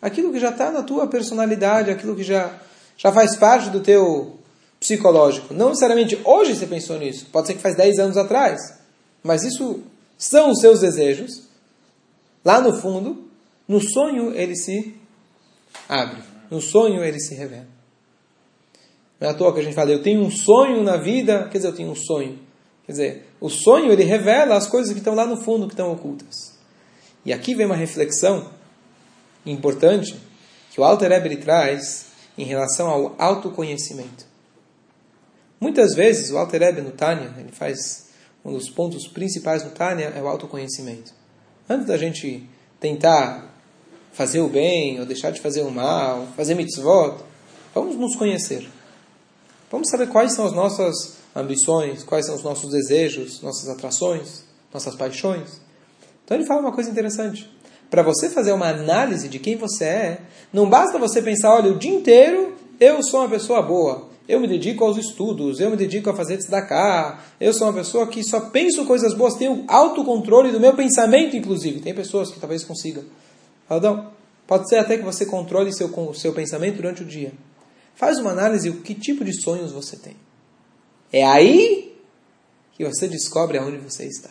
Aquilo 0.00 0.32
que 0.32 0.40
já 0.40 0.48
está 0.48 0.72
na 0.72 0.82
tua 0.82 1.06
personalidade, 1.06 1.90
aquilo 1.90 2.16
que 2.16 2.24
já, 2.24 2.62
já 2.96 3.12
faz 3.12 3.36
parte 3.36 3.68
do 3.68 3.80
teu 3.80 4.38
psicológico. 4.80 5.52
Não 5.52 5.68
necessariamente 5.68 6.18
hoje 6.24 6.56
você 6.56 6.66
pensou 6.66 6.98
nisso, 6.98 7.26
pode 7.30 7.48
ser 7.48 7.54
que 7.54 7.60
faz 7.60 7.76
10 7.76 7.98
anos 7.98 8.16
atrás, 8.16 8.75
mas 9.26 9.42
isso 9.42 9.82
são 10.16 10.50
os 10.50 10.60
seus 10.60 10.80
desejos. 10.80 11.42
Lá 12.44 12.60
no 12.60 12.72
fundo, 12.80 13.28
no 13.66 13.80
sonho 13.80 14.32
ele 14.34 14.56
se 14.56 14.94
abre, 15.88 16.22
no 16.50 16.60
sonho 16.60 17.04
ele 17.04 17.18
se 17.20 17.34
revela. 17.34 17.66
Não 19.20 19.28
é 19.28 19.30
à 19.30 19.34
toa 19.34 19.52
que 19.52 19.60
a 19.60 19.62
gente 19.62 19.74
fala, 19.74 19.90
eu 19.90 20.02
tenho 20.02 20.20
um 20.20 20.30
sonho 20.30 20.82
na 20.82 20.96
vida, 20.96 21.48
quer 21.50 21.58
dizer, 21.58 21.68
eu 21.68 21.74
tenho 21.74 21.90
um 21.90 21.96
sonho. 21.96 22.38
Quer 22.84 22.92
dizer, 22.92 23.28
o 23.40 23.48
sonho 23.48 23.90
ele 23.90 24.04
revela 24.04 24.56
as 24.56 24.66
coisas 24.68 24.92
que 24.92 24.98
estão 24.98 25.14
lá 25.14 25.26
no 25.26 25.36
fundo, 25.42 25.66
que 25.66 25.72
estão 25.72 25.90
ocultas. 25.92 26.56
E 27.24 27.32
aqui 27.32 27.54
vem 27.54 27.66
uma 27.66 27.74
reflexão 27.74 28.50
importante 29.44 30.16
que 30.70 30.80
o 30.80 30.84
Alter 30.84 31.10
Eber 31.10 31.40
traz 31.40 32.06
em 32.38 32.44
relação 32.44 32.88
ao 32.88 33.16
autoconhecimento. 33.18 34.26
Muitas 35.60 35.94
vezes 35.94 36.30
o 36.30 36.36
Alter 36.36 36.60
Rebbe 36.60 36.82
no 36.82 36.90
Tânia, 36.90 37.34
ele 37.38 37.50
faz 37.50 38.05
um 38.46 38.52
dos 38.52 38.70
pontos 38.70 39.08
principais 39.08 39.64
no 39.64 39.70
Tânia 39.70 40.12
é 40.16 40.22
o 40.22 40.28
autoconhecimento. 40.28 41.12
Antes 41.68 41.88
da 41.88 41.98
gente 41.98 42.48
tentar 42.78 43.52
fazer 44.12 44.40
o 44.40 44.48
bem 44.48 45.00
ou 45.00 45.04
deixar 45.04 45.32
de 45.32 45.40
fazer 45.40 45.62
o 45.62 45.70
mal, 45.70 46.28
fazer 46.36 46.54
mitzvot, 46.54 47.16
vamos 47.74 47.96
nos 47.96 48.14
conhecer. 48.14 48.68
Vamos 49.68 49.90
saber 49.90 50.06
quais 50.08 50.32
são 50.32 50.46
as 50.46 50.52
nossas 50.52 51.16
ambições, 51.34 52.04
quais 52.04 52.24
são 52.24 52.36
os 52.36 52.44
nossos 52.44 52.70
desejos, 52.70 53.42
nossas 53.42 53.68
atrações, 53.68 54.44
nossas 54.72 54.94
paixões. 54.94 55.60
Então 56.24 56.36
ele 56.36 56.46
fala 56.46 56.60
uma 56.60 56.72
coisa 56.72 56.88
interessante. 56.88 57.50
Para 57.90 58.04
você 58.04 58.30
fazer 58.30 58.52
uma 58.52 58.68
análise 58.68 59.28
de 59.28 59.40
quem 59.40 59.56
você 59.56 59.84
é, 59.84 60.20
não 60.52 60.70
basta 60.70 60.98
você 60.98 61.20
pensar, 61.20 61.52
olha, 61.52 61.72
o 61.72 61.78
dia 61.78 61.92
inteiro 61.92 62.54
eu 62.78 63.02
sou 63.02 63.20
uma 63.20 63.28
pessoa 63.28 63.60
boa, 63.60 64.05
eu 64.28 64.40
me 64.40 64.48
dedico 64.48 64.84
aos 64.84 64.96
estudos, 64.96 65.60
eu 65.60 65.70
me 65.70 65.76
dedico 65.76 66.10
a 66.10 66.14
fazer 66.14 66.36
tzedakah, 66.38 67.20
eu 67.40 67.52
sou 67.52 67.68
uma 67.68 67.72
pessoa 67.72 68.06
que 68.06 68.24
só 68.24 68.40
penso 68.50 68.84
coisas 68.84 69.14
boas, 69.14 69.34
tenho 69.34 69.64
autocontrole 69.68 70.50
do 70.50 70.58
meu 70.58 70.74
pensamento, 70.74 71.36
inclusive. 71.36 71.80
Tem 71.80 71.94
pessoas 71.94 72.30
que 72.30 72.40
talvez 72.40 72.64
consigam. 72.64 73.04
Aldão, 73.68 74.10
pode 74.46 74.68
ser 74.68 74.76
até 74.76 74.96
que 74.96 75.04
você 75.04 75.24
controle 75.26 75.72
seu, 75.72 75.92
seu 76.14 76.32
pensamento 76.32 76.76
durante 76.76 77.02
o 77.02 77.06
dia. 77.06 77.32
Faz 77.94 78.18
uma 78.18 78.30
análise 78.30 78.70
do 78.70 78.82
que 78.82 78.94
tipo 78.94 79.24
de 79.24 79.40
sonhos 79.40 79.72
você 79.72 79.96
tem. 79.96 80.16
É 81.12 81.24
aí 81.24 81.96
que 82.76 82.84
você 82.84 83.08
descobre 83.08 83.58
aonde 83.58 83.78
você 83.78 84.04
está. 84.06 84.30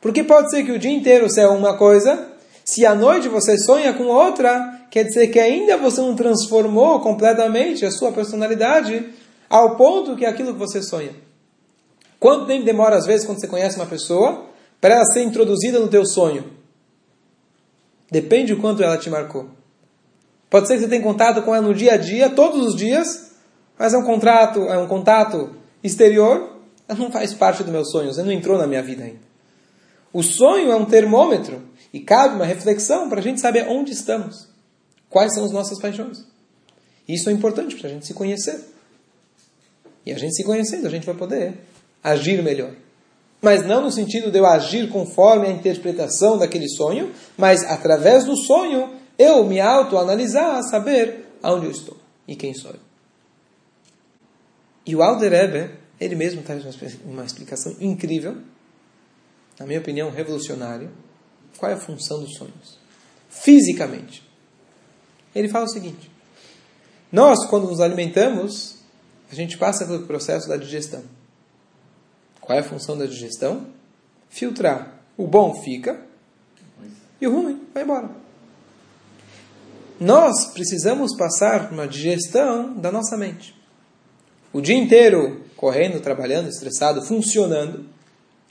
Porque 0.00 0.22
pode 0.22 0.50
ser 0.50 0.64
que 0.64 0.70
o 0.70 0.78
dia 0.78 0.92
inteiro 0.92 1.28
você 1.28 1.40
é 1.40 1.48
uma 1.48 1.76
coisa, 1.76 2.30
se 2.68 2.84
à 2.84 2.94
noite 2.94 3.30
você 3.30 3.56
sonha 3.56 3.94
com 3.94 4.08
outra, 4.08 4.82
quer 4.90 5.02
dizer 5.04 5.28
que 5.28 5.38
ainda 5.38 5.78
você 5.78 6.02
não 6.02 6.14
transformou 6.14 7.00
completamente 7.00 7.86
a 7.86 7.90
sua 7.90 8.12
personalidade 8.12 9.08
ao 9.48 9.74
ponto 9.74 10.14
que 10.14 10.26
é 10.26 10.28
aquilo 10.28 10.52
que 10.52 10.58
você 10.58 10.82
sonha. 10.82 11.12
Quanto 12.20 12.44
tempo 12.44 12.66
demora, 12.66 12.96
às 12.96 13.06
vezes, 13.06 13.24
quando 13.24 13.40
você 13.40 13.48
conhece 13.48 13.76
uma 13.76 13.86
pessoa, 13.86 14.44
para 14.82 14.96
ela 14.96 15.04
ser 15.06 15.22
introduzida 15.22 15.78
no 15.78 15.88
teu 15.88 16.04
sonho? 16.04 16.44
Depende 18.10 18.54
do 18.54 18.60
quanto 18.60 18.82
ela 18.82 18.98
te 18.98 19.08
marcou. 19.08 19.48
Pode 20.50 20.68
ser 20.68 20.74
que 20.74 20.80
você 20.80 20.88
tenha 20.88 21.02
contato 21.02 21.40
com 21.40 21.54
ela 21.54 21.66
no 21.66 21.72
dia 21.72 21.94
a 21.94 21.96
dia, 21.96 22.28
todos 22.28 22.66
os 22.66 22.76
dias, 22.76 23.32
mas 23.78 23.94
é 23.94 23.96
um 23.96 24.04
contrato, 24.04 24.60
é 24.64 24.76
um 24.76 24.86
contato 24.86 25.54
exterior, 25.82 26.58
ela 26.86 26.98
não 26.98 27.10
faz 27.10 27.32
parte 27.32 27.62
dos 27.62 27.72
meus 27.72 27.90
sonhos, 27.90 28.18
ela 28.18 28.26
não 28.26 28.34
entrou 28.34 28.58
na 28.58 28.66
minha 28.66 28.82
vida 28.82 29.04
ainda. 29.04 29.26
O 30.12 30.22
sonho 30.22 30.70
é 30.70 30.76
um 30.76 30.84
termômetro 30.84 31.62
e 31.92 32.00
cabe 32.00 32.34
uma 32.34 32.44
reflexão 32.44 33.08
para 33.08 33.20
a 33.20 33.22
gente 33.22 33.40
saber 33.40 33.66
onde 33.68 33.92
estamos. 33.92 34.48
Quais 35.08 35.34
são 35.34 35.44
as 35.44 35.52
nossas 35.52 35.80
paixões? 35.80 36.24
Isso 37.08 37.30
é 37.30 37.32
importante 37.32 37.76
para 37.76 37.88
a 37.88 37.92
gente 37.92 38.06
se 38.06 38.12
conhecer. 38.12 38.60
E 40.04 40.12
a 40.12 40.18
gente 40.18 40.34
se 40.34 40.44
conhecendo, 40.44 40.86
a 40.86 40.90
gente 40.90 41.06
vai 41.06 41.14
poder 41.14 41.54
agir 42.02 42.42
melhor. 42.42 42.72
Mas 43.40 43.64
não 43.64 43.82
no 43.82 43.90
sentido 43.90 44.30
de 44.30 44.38
eu 44.38 44.46
agir 44.46 44.88
conforme 44.90 45.46
a 45.46 45.50
interpretação 45.50 46.36
daquele 46.36 46.68
sonho, 46.68 47.12
mas 47.36 47.62
através 47.64 48.24
do 48.24 48.36
sonho 48.36 48.90
eu 49.18 49.44
me 49.44 49.60
autoanalisar, 49.60 50.62
saber 50.64 51.26
aonde 51.42 51.66
eu 51.66 51.70
estou 51.70 51.96
e 52.26 52.36
quem 52.36 52.52
sou 52.54 52.72
eu. 52.72 52.80
E 54.84 54.96
o 54.96 55.02
Alder 55.02 55.32
Eber, 55.32 55.78
ele 56.00 56.14
mesmo 56.14 56.42
traz 56.42 56.64
uma 57.04 57.24
explicação 57.24 57.76
incrível, 57.80 58.38
na 59.58 59.66
minha 59.66 59.80
opinião, 59.80 60.10
revolucionária. 60.10 60.90
Qual 61.58 61.70
é 61.70 61.74
a 61.74 61.78
função 61.78 62.20
dos 62.20 62.34
sonhos? 62.36 62.78
Fisicamente. 63.28 64.22
Ele 65.34 65.48
fala 65.48 65.66
o 65.66 65.68
seguinte: 65.68 66.10
nós, 67.12 67.44
quando 67.46 67.68
nos 67.68 67.80
alimentamos, 67.80 68.76
a 69.30 69.34
gente 69.34 69.58
passa 69.58 69.84
pelo 69.84 70.06
processo 70.06 70.48
da 70.48 70.56
digestão. 70.56 71.02
Qual 72.40 72.56
é 72.56 72.60
a 72.60 72.64
função 72.64 72.96
da 72.96 73.04
digestão? 73.04 73.66
Filtrar. 74.30 75.00
O 75.16 75.26
bom 75.26 75.60
fica 75.62 76.00
e 77.20 77.26
o 77.26 77.32
ruim 77.32 77.66
vai 77.74 77.82
embora. 77.82 78.10
Nós 80.00 80.52
precisamos 80.52 81.16
passar 81.16 81.72
uma 81.72 81.88
digestão 81.88 82.72
da 82.74 82.92
nossa 82.92 83.16
mente. 83.16 83.52
O 84.52 84.60
dia 84.60 84.76
inteiro 84.76 85.44
correndo, 85.56 86.00
trabalhando, 86.00 86.48
estressado, 86.48 87.02
funcionando, 87.02 87.84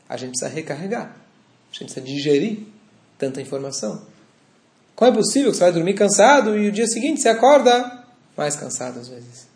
a 0.10 0.18
gente 0.18 0.32
precisa 0.32 0.50
recarregar. 0.50 1.16
A 1.72 1.74
gente 1.74 1.94
precisa 1.94 2.06
digerir 2.06 2.68
tanta 3.18 3.42
informação. 3.42 4.02
Como 4.96 5.12
é 5.12 5.14
possível 5.14 5.52
que 5.52 5.58
você 5.58 5.64
vai 5.64 5.74
dormir 5.74 5.94
cansado 5.94 6.58
e 6.58 6.70
o 6.70 6.72
dia 6.72 6.88
seguinte 6.88 7.22
você 7.22 7.30
acorda 7.30 8.04
mais 8.36 8.56
cansado 8.56 9.00
às 9.00 9.08
vezes? 9.08 9.48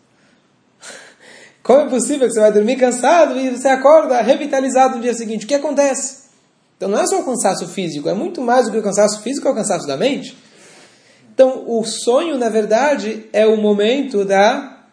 Como 1.62 1.80
é 1.80 1.88
possível 1.88 2.28
que 2.28 2.34
você 2.34 2.40
vai 2.40 2.52
dormir 2.52 2.76
cansado 2.76 3.38
e 3.38 3.50
você 3.50 3.68
acorda 3.68 4.20
revitalizado 4.22 4.96
no 4.96 5.02
dia 5.02 5.14
seguinte? 5.14 5.44
O 5.44 5.48
que 5.48 5.54
acontece? 5.54 6.22
Então 6.76 6.88
não 6.88 6.98
é 6.98 7.06
só 7.06 7.20
o 7.20 7.24
cansaço 7.24 7.68
físico, 7.68 8.08
é 8.08 8.14
muito 8.14 8.40
mais 8.40 8.66
do 8.66 8.72
que 8.72 8.78
o 8.78 8.82
cansaço 8.82 9.20
físico, 9.22 9.46
é 9.46 9.50
o 9.50 9.54
cansaço 9.54 9.86
da 9.86 9.96
mente. 9.96 10.36
Então 11.34 11.64
o 11.66 11.84
sonho, 11.84 12.36
na 12.38 12.48
verdade, 12.48 13.28
é 13.32 13.46
o 13.46 13.56
momento 13.56 14.24
da 14.24 14.84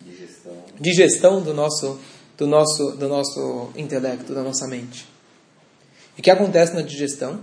digestão, 0.00 0.52
digestão 0.78 1.42
do, 1.42 1.54
nosso, 1.54 1.98
do, 2.36 2.46
nosso, 2.46 2.92
do 2.92 3.08
nosso 3.08 3.70
intelecto, 3.76 4.34
da 4.34 4.42
nossa 4.42 4.66
mente. 4.66 5.06
E 6.16 6.20
o 6.20 6.22
que 6.22 6.30
acontece 6.30 6.74
na 6.74 6.82
digestão? 6.82 7.40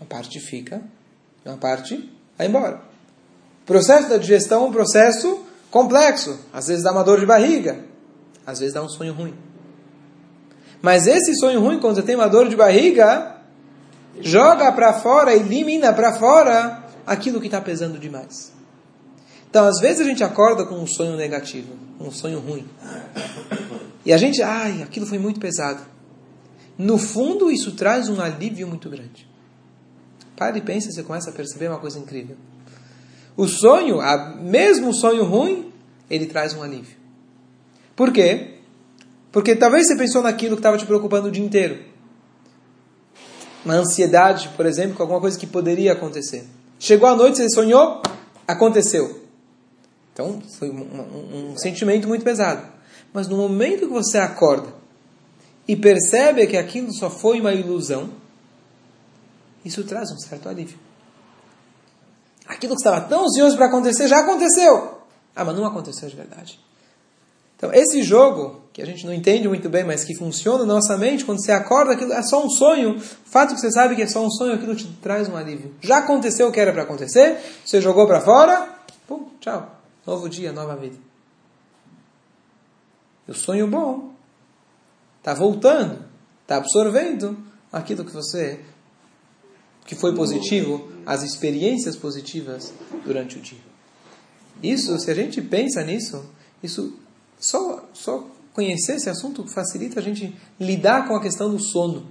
Uma 0.00 0.06
parte 0.06 0.38
fica 0.40 0.82
uma 1.50 1.58
parte 1.58 2.10
vai 2.36 2.46
embora. 2.46 2.80
O 3.62 3.66
processo 3.66 4.08
da 4.08 4.16
digestão 4.16 4.64
é 4.64 4.68
um 4.68 4.72
processo 4.72 5.44
complexo. 5.70 6.38
Às 6.52 6.68
vezes 6.68 6.82
dá 6.82 6.92
uma 6.92 7.02
dor 7.02 7.20
de 7.20 7.26
barriga. 7.26 7.84
Às 8.44 8.58
vezes 8.58 8.74
dá 8.74 8.82
um 8.82 8.88
sonho 8.88 9.12
ruim. 9.12 9.34
Mas 10.82 11.06
esse 11.06 11.34
sonho 11.36 11.60
ruim, 11.60 11.80
quando 11.80 11.96
você 11.96 12.02
tem 12.02 12.14
uma 12.14 12.28
dor 12.28 12.48
de 12.48 12.56
barriga, 12.56 13.36
joga 14.20 14.70
para 14.72 14.92
fora, 14.92 15.34
elimina 15.34 15.92
para 15.92 16.14
fora 16.14 16.84
aquilo 17.06 17.40
que 17.40 17.46
está 17.46 17.60
pesando 17.60 17.98
demais. 17.98 18.52
Então, 19.48 19.64
às 19.66 19.80
vezes 19.80 20.00
a 20.00 20.04
gente 20.04 20.22
acorda 20.22 20.66
com 20.66 20.76
um 20.76 20.86
sonho 20.86 21.16
negativo, 21.16 21.72
um 21.98 22.10
sonho 22.10 22.38
ruim. 22.40 22.68
E 24.04 24.12
a 24.12 24.18
gente, 24.18 24.42
ai, 24.42 24.82
aquilo 24.82 25.06
foi 25.06 25.18
muito 25.18 25.40
pesado. 25.40 25.82
No 26.76 26.98
fundo, 26.98 27.50
isso 27.50 27.72
traz 27.72 28.08
um 28.08 28.20
alívio 28.20 28.68
muito 28.68 28.90
grande. 28.90 29.26
Pare 30.36 30.58
e 30.58 30.62
pensa, 30.62 30.90
você 30.90 31.02
começa 31.02 31.30
a 31.30 31.32
perceber 31.32 31.68
uma 31.68 31.78
coisa 31.78 31.98
incrível. 31.98 32.36
O 33.36 33.46
sonho, 33.46 33.98
mesmo 34.40 34.90
o 34.90 34.94
sonho 34.94 35.24
ruim, 35.24 35.72
ele 36.10 36.26
traz 36.26 36.54
um 36.54 36.62
alívio. 36.62 36.96
Por 37.94 38.12
quê? 38.12 38.56
Porque 39.32 39.54
talvez 39.54 39.86
você 39.86 39.96
pensou 39.96 40.22
naquilo 40.22 40.56
que 40.56 40.60
estava 40.60 40.78
te 40.78 40.86
preocupando 40.86 41.28
o 41.28 41.30
dia 41.30 41.44
inteiro. 41.44 41.78
Uma 43.64 43.74
ansiedade, 43.74 44.50
por 44.56 44.64
exemplo, 44.64 44.96
com 44.96 45.02
alguma 45.02 45.20
coisa 45.20 45.38
que 45.38 45.46
poderia 45.46 45.92
acontecer. 45.92 46.44
Chegou 46.78 47.08
a 47.08 47.16
noite, 47.16 47.38
você 47.38 47.50
sonhou, 47.50 48.02
aconteceu. 48.46 49.22
Então, 50.12 50.40
foi 50.58 50.70
um, 50.70 50.80
um, 50.80 51.52
um 51.52 51.58
sentimento 51.58 52.06
muito 52.06 52.24
pesado. 52.24 52.66
Mas 53.12 53.28
no 53.28 53.36
momento 53.36 53.80
que 53.80 53.92
você 53.92 54.18
acorda 54.18 54.68
e 55.66 55.74
percebe 55.74 56.46
que 56.46 56.56
aquilo 56.56 56.92
só 56.92 57.10
foi 57.10 57.40
uma 57.40 57.52
ilusão, 57.52 58.10
isso 59.66 59.82
traz 59.84 60.10
um 60.12 60.18
certo 60.18 60.48
alívio. 60.48 60.78
Aquilo 62.46 62.74
que 62.74 62.80
estava 62.80 63.00
tão 63.00 63.24
ansioso 63.24 63.56
para 63.56 63.66
acontecer 63.66 64.06
já 64.06 64.20
aconteceu. 64.20 65.00
Ah, 65.34 65.44
mas 65.44 65.56
não 65.56 65.66
aconteceu 65.66 66.08
de 66.08 66.14
verdade. 66.14 66.60
Então, 67.56 67.72
esse 67.72 68.02
jogo, 68.02 68.62
que 68.72 68.80
a 68.80 68.86
gente 68.86 69.04
não 69.04 69.12
entende 69.12 69.48
muito 69.48 69.68
bem, 69.68 69.82
mas 69.82 70.04
que 70.04 70.14
funciona 70.14 70.64
na 70.64 70.74
nossa 70.74 70.96
mente, 70.96 71.24
quando 71.24 71.42
você 71.42 71.50
acorda, 71.50 71.92
aquilo 71.92 72.12
é 72.12 72.22
só 72.22 72.44
um 72.44 72.50
sonho. 72.50 72.96
O 72.96 73.00
fato 73.00 73.54
que 73.54 73.60
você 73.60 73.72
sabe 73.72 73.96
que 73.96 74.02
é 74.02 74.06
só 74.06 74.24
um 74.24 74.30
sonho, 74.30 74.54
aquilo 74.54 74.76
te 74.76 74.86
traz 75.02 75.28
um 75.28 75.36
alívio. 75.36 75.74
Já 75.80 75.98
aconteceu 75.98 76.48
o 76.48 76.52
que 76.52 76.60
era 76.60 76.72
para 76.72 76.82
acontecer, 76.82 77.38
você 77.64 77.80
jogou 77.80 78.06
para 78.06 78.20
fora, 78.20 78.68
pum, 79.08 79.30
tchau. 79.40 79.74
Novo 80.06 80.28
dia, 80.28 80.52
nova 80.52 80.76
vida. 80.76 80.96
E 83.26 83.30
o 83.30 83.34
sonho 83.34 83.66
bom 83.66 84.12
está 85.18 85.34
voltando, 85.34 86.04
está 86.42 86.58
absorvendo 86.58 87.36
aquilo 87.72 88.04
que 88.04 88.12
você 88.12 88.60
que 89.86 89.94
foi 89.94 90.14
positivo, 90.14 90.90
as 91.06 91.22
experiências 91.22 91.96
positivas 91.96 92.72
durante 93.04 93.38
o 93.38 93.40
dia. 93.40 93.60
Isso, 94.62 94.98
se 94.98 95.10
a 95.10 95.14
gente 95.14 95.40
pensa 95.40 95.82
nisso, 95.84 96.24
isso 96.62 96.98
só, 97.38 97.88
só 97.92 98.26
conhecer 98.52 98.96
esse 98.96 99.08
assunto 99.08 99.46
facilita 99.46 100.00
a 100.00 100.02
gente 100.02 100.34
lidar 100.58 101.06
com 101.06 101.14
a 101.14 101.22
questão 101.22 101.50
do 101.50 101.60
sono. 101.60 102.08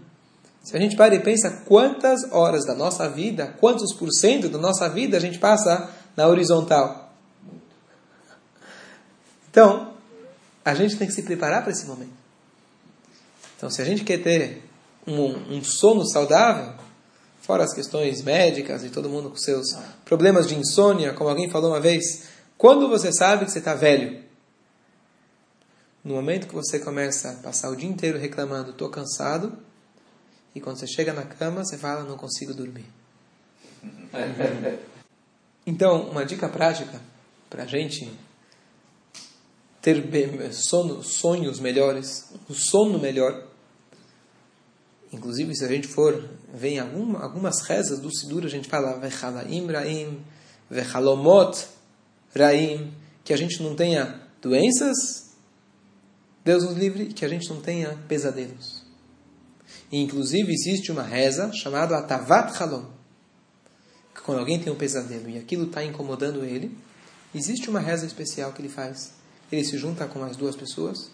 Se 0.63 0.75
a 0.75 0.79
gente 0.79 0.96
para 0.96 1.13
e 1.13 1.20
pensa 1.20 1.63
quantas 1.65 2.32
horas 2.32 2.65
da 2.65 2.74
nossa 2.74 3.10
vida, 3.10 3.55
quantos 3.60 3.94
por 3.94 4.10
cento 4.12 4.48
da 4.48 4.58
nossa 4.58 4.89
vida 4.89 5.17
a 5.17 5.20
gente 5.20 5.38
passa 5.38 5.91
na 6.15 6.27
horizontal. 6.27 7.13
Então, 9.51 9.94
a 10.63 10.74
gente 10.74 10.98
tem 10.98 11.08
que 11.08 11.13
se 11.13 11.24
preparar 11.24 11.62
para 11.62 11.72
esse 11.72 11.86
momento. 11.86 12.13
Então, 13.58 13.70
se 13.70 13.82
a 13.82 13.86
gente 13.86 14.03
quer 14.03 14.22
ter 14.24 14.63
um, 15.05 15.58
um 15.58 15.63
sono 15.63 16.05
saudável, 16.05 16.74
fora 17.45 17.63
as 17.63 17.73
questões 17.73 18.23
médicas 18.23 18.83
e 18.83 18.89
todo 18.89 19.07
mundo 19.07 19.29
com 19.29 19.37
seus 19.37 19.67
problemas 20.03 20.47
de 20.47 20.55
insônia, 20.55 21.13
como 21.13 21.29
alguém 21.29 21.47
falou 21.47 21.69
uma 21.69 21.79
vez, 21.79 22.27
quando 22.57 22.89
você 22.89 23.11
sabe 23.13 23.45
que 23.45 23.51
você 23.51 23.59
está 23.59 23.75
velho? 23.75 24.23
No 26.03 26.15
momento 26.15 26.47
que 26.47 26.55
você 26.55 26.79
começa 26.79 27.29
a 27.29 27.35
passar 27.35 27.69
o 27.69 27.75
dia 27.75 27.87
inteiro 27.87 28.17
reclamando, 28.17 28.71
estou 28.71 28.89
cansado, 28.89 29.55
e 30.55 30.59
quando 30.59 30.77
você 30.77 30.87
chega 30.87 31.13
na 31.13 31.21
cama, 31.21 31.63
você 31.63 31.77
fala, 31.77 32.03
não 32.03 32.17
consigo 32.17 32.53
dormir. 32.53 32.85
Então, 35.67 36.11
uma 36.11 36.23
dica 36.23 36.47
prática 36.47 37.01
para 37.49 37.63
a 37.63 37.65
gente 37.65 38.13
ter 39.81 39.99
sono, 40.53 41.03
sonhos 41.03 41.59
melhores, 41.59 42.31
um 42.47 42.53
sono 42.53 42.99
melhor, 42.99 43.43
Inclusive, 45.15 45.55
se 45.55 45.63
a 45.63 45.67
gente 45.69 45.87
for 45.87 46.29
ver 46.55 46.74
em 46.74 46.79
algum, 46.79 47.18
algumas 47.18 47.61
rezas 47.61 48.00
do 48.00 48.13
Sidur, 48.15 48.46
a 48.46 48.50
gente 48.50 48.68
fala 48.68 48.98
Vechalaim 49.00 49.68
Raim, 49.68 50.20
Vechalomot 50.70 51.68
Raim, 52.35 52.94
que 53.24 53.33
a 53.33 53.37
gente 53.37 53.61
não 53.61 53.75
tenha 53.75 54.22
doenças, 54.41 55.31
Deus 56.44 56.63
nos 56.63 56.75
livre, 56.75 57.07
que 57.07 57.25
a 57.25 57.27
gente 57.27 57.50
não 57.50 57.59
tenha 57.59 57.98
pesadelos. 58.07 58.83
E, 59.91 60.01
inclusive, 60.01 60.51
existe 60.51 60.91
uma 60.91 61.03
reza 61.03 61.51
chamada 61.53 61.98
Atavat 61.98 62.61
Halom, 62.61 62.85
que 64.13 64.22
quando 64.22 64.39
alguém 64.39 64.59
tem 64.59 64.72
um 64.72 64.75
pesadelo 64.75 65.29
e 65.29 65.37
aquilo 65.37 65.65
está 65.65 65.83
incomodando 65.83 66.44
ele, 66.44 66.75
existe 67.33 67.70
uma 67.70 67.79
reza 67.79 68.05
especial 68.05 68.51
que 68.53 68.61
ele 68.61 68.70
faz. 68.70 69.13
Ele 69.51 69.63
se 69.63 69.77
junta 69.77 70.07
com 70.07 70.20
mais 70.20 70.35
duas 70.35 70.55
pessoas 70.55 71.11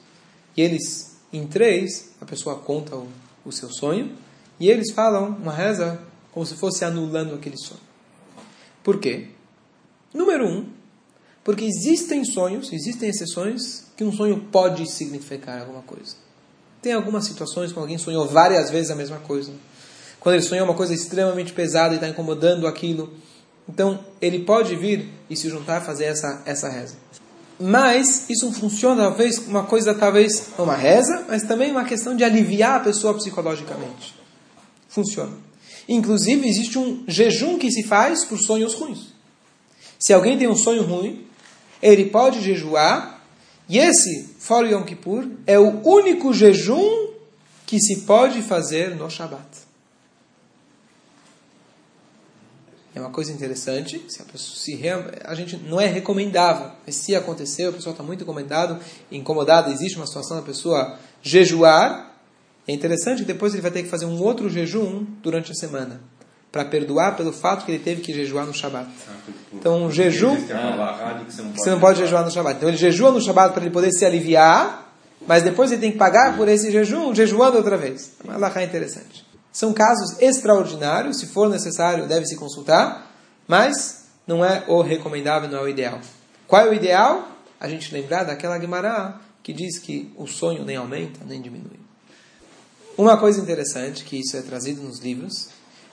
e 0.55 0.61
eles, 0.61 1.17
em 1.31 1.47
três, 1.47 2.11
a 2.21 2.25
pessoa 2.25 2.59
conta 2.59 2.95
o 2.95 3.07
o 3.45 3.51
seu 3.51 3.69
sonho, 3.71 4.15
e 4.61 4.69
eles 4.69 4.91
falam 4.91 5.29
uma 5.41 5.51
reza 5.51 5.99
como 6.31 6.45
se 6.45 6.53
fosse 6.53 6.85
anulando 6.85 7.33
aquele 7.33 7.57
sonho. 7.57 7.81
Por 8.83 8.99
quê? 8.99 9.29
Número 10.13 10.47
um, 10.47 10.67
porque 11.43 11.65
existem 11.65 12.23
sonhos, 12.23 12.71
existem 12.71 13.09
exceções 13.09 13.85
que 13.97 14.03
um 14.03 14.13
sonho 14.13 14.39
pode 14.51 14.85
significar 14.85 15.61
alguma 15.61 15.81
coisa. 15.81 16.13
Tem 16.79 16.93
algumas 16.93 17.25
situações 17.25 17.73
que 17.73 17.79
alguém 17.79 17.97
sonhou 17.97 18.27
várias 18.27 18.69
vezes 18.69 18.91
a 18.91 18.95
mesma 18.95 19.17
coisa. 19.17 19.51
Quando 20.19 20.35
ele 20.35 20.43
sonhou 20.43 20.65
uma 20.65 20.75
coisa 20.75 20.93
extremamente 20.93 21.53
pesada 21.53 21.95
e 21.95 21.97
está 21.97 22.07
incomodando 22.07 22.67
aquilo. 22.67 23.11
Então, 23.67 24.05
ele 24.21 24.43
pode 24.43 24.75
vir 24.75 25.09
e 25.27 25.35
se 25.35 25.49
juntar 25.49 25.77
a 25.77 25.81
fazer 25.81 26.05
essa, 26.05 26.43
essa 26.45 26.69
reza. 26.69 26.97
Mas 27.59 28.29
isso 28.29 28.51
funciona 28.53 29.05
talvez 29.05 29.39
uma 29.39 29.63
coisa 29.63 29.95
talvez 29.95 30.49
uma 30.55 30.75
reza, 30.75 31.25
mas 31.27 31.41
também 31.41 31.71
uma 31.71 31.83
questão 31.83 32.15
de 32.15 32.23
aliviar 32.23 32.75
a 32.75 32.83
pessoa 32.83 33.15
psicologicamente. 33.15 34.20
Funciona. 34.91 35.31
Inclusive 35.87 36.47
existe 36.47 36.77
um 36.77 37.03
jejum 37.07 37.57
que 37.57 37.71
se 37.71 37.83
faz 37.83 38.25
por 38.25 38.37
sonhos 38.37 38.73
ruins. 38.73 39.13
Se 39.97 40.11
alguém 40.11 40.37
tem 40.37 40.49
um 40.49 40.55
sonho 40.55 40.83
ruim, 40.83 41.25
ele 41.81 42.05
pode 42.05 42.41
jejuar, 42.41 43.23
e 43.69 43.79
esse, 43.79 44.35
fora 44.37 44.69
Yom 44.69 44.83
Kippur, 44.83 45.27
é 45.47 45.57
o 45.57 45.81
único 45.87 46.33
jejum 46.33 47.11
que 47.65 47.79
se 47.79 48.01
pode 48.01 48.41
fazer 48.41 48.95
no 48.95 49.09
Shabat. 49.09 49.61
É 52.93 52.99
uma 52.99 53.11
coisa 53.11 53.31
interessante, 53.31 54.03
se 54.09 54.21
a, 54.21 54.25
pessoa, 54.25 54.57
se 54.57 54.77
a 55.23 55.33
gente 55.33 55.55
não 55.55 55.79
é 55.79 55.85
recomendável, 55.85 56.71
mas 56.85 56.95
se 56.95 57.15
aconteceu, 57.15 57.69
a 57.69 57.73
pessoa 57.73 57.93
está 57.93 58.03
muito 58.03 58.23
incomodado, 58.23 58.77
incomodada, 59.09 59.71
existe 59.71 59.95
uma 59.95 60.05
situação 60.05 60.35
da 60.35 60.43
pessoa 60.43 60.99
jejuar, 61.21 62.10
é 62.67 62.73
interessante 62.73 63.19
que 63.19 63.25
depois 63.25 63.53
ele 63.53 63.61
vai 63.61 63.71
ter 63.71 63.83
que 63.83 63.89
fazer 63.89 64.05
um 64.05 64.21
outro 64.21 64.49
jejum 64.49 65.05
durante 65.21 65.51
a 65.51 65.55
semana, 65.55 66.01
para 66.51 66.65
perdoar 66.65 67.15
pelo 67.15 67.31
fato 67.31 67.65
que 67.65 67.71
ele 67.71 67.83
teve 67.83 68.01
que 68.01 68.13
jejuar 68.13 68.45
no 68.45 68.53
Shabat. 68.53 68.89
Então, 69.53 69.83
um 69.85 69.91
jejum 69.91 70.35
que 70.35 70.53
você 71.55 71.69
não 71.69 71.79
pode 71.79 71.99
jejuar 71.99 72.23
no 72.23 72.31
Shabat. 72.31 72.57
Então, 72.57 72.69
ele 72.69 72.77
jejua 72.77 73.11
no 73.11 73.21
Shabat 73.21 73.53
para 73.53 73.63
ele 73.63 73.71
poder 73.71 73.91
se 73.91 74.05
aliviar, 74.05 74.93
mas 75.25 75.43
depois 75.43 75.71
ele 75.71 75.81
tem 75.81 75.91
que 75.91 75.97
pagar 75.97 76.35
por 76.35 76.47
esse 76.47 76.71
jejum, 76.71 77.15
jejuando 77.15 77.57
outra 77.57 77.77
vez. 77.77 78.13
É 78.27 78.37
uma 78.37 78.63
interessante. 78.63 79.25
São 79.51 79.73
casos 79.73 80.19
extraordinários, 80.21 81.19
se 81.19 81.27
for 81.27 81.49
necessário, 81.49 82.07
deve 82.07 82.25
se 82.25 82.35
consultar, 82.37 83.11
mas 83.47 84.05
não 84.25 84.45
é 84.45 84.63
o 84.67 84.81
recomendável, 84.81 85.49
não 85.49 85.59
é 85.59 85.61
o 85.63 85.67
ideal. 85.67 85.99
Qual 86.47 86.61
é 86.61 86.69
o 86.69 86.73
ideal? 86.73 87.27
A 87.59 87.67
gente 87.67 87.93
lembrar 87.93 88.23
daquela 88.23 88.57
Guimará 88.57 89.19
que 89.43 89.51
diz 89.51 89.79
que 89.79 90.11
o 90.15 90.27
sonho 90.27 90.63
nem 90.63 90.77
aumenta, 90.77 91.19
nem 91.25 91.41
diminui. 91.41 91.80
Uma 92.97 93.17
coisa 93.17 93.41
interessante, 93.41 94.03
que 94.03 94.17
isso 94.17 94.35
é 94.35 94.41
trazido 94.41 94.81
nos 94.81 94.99
livros, 94.99 95.49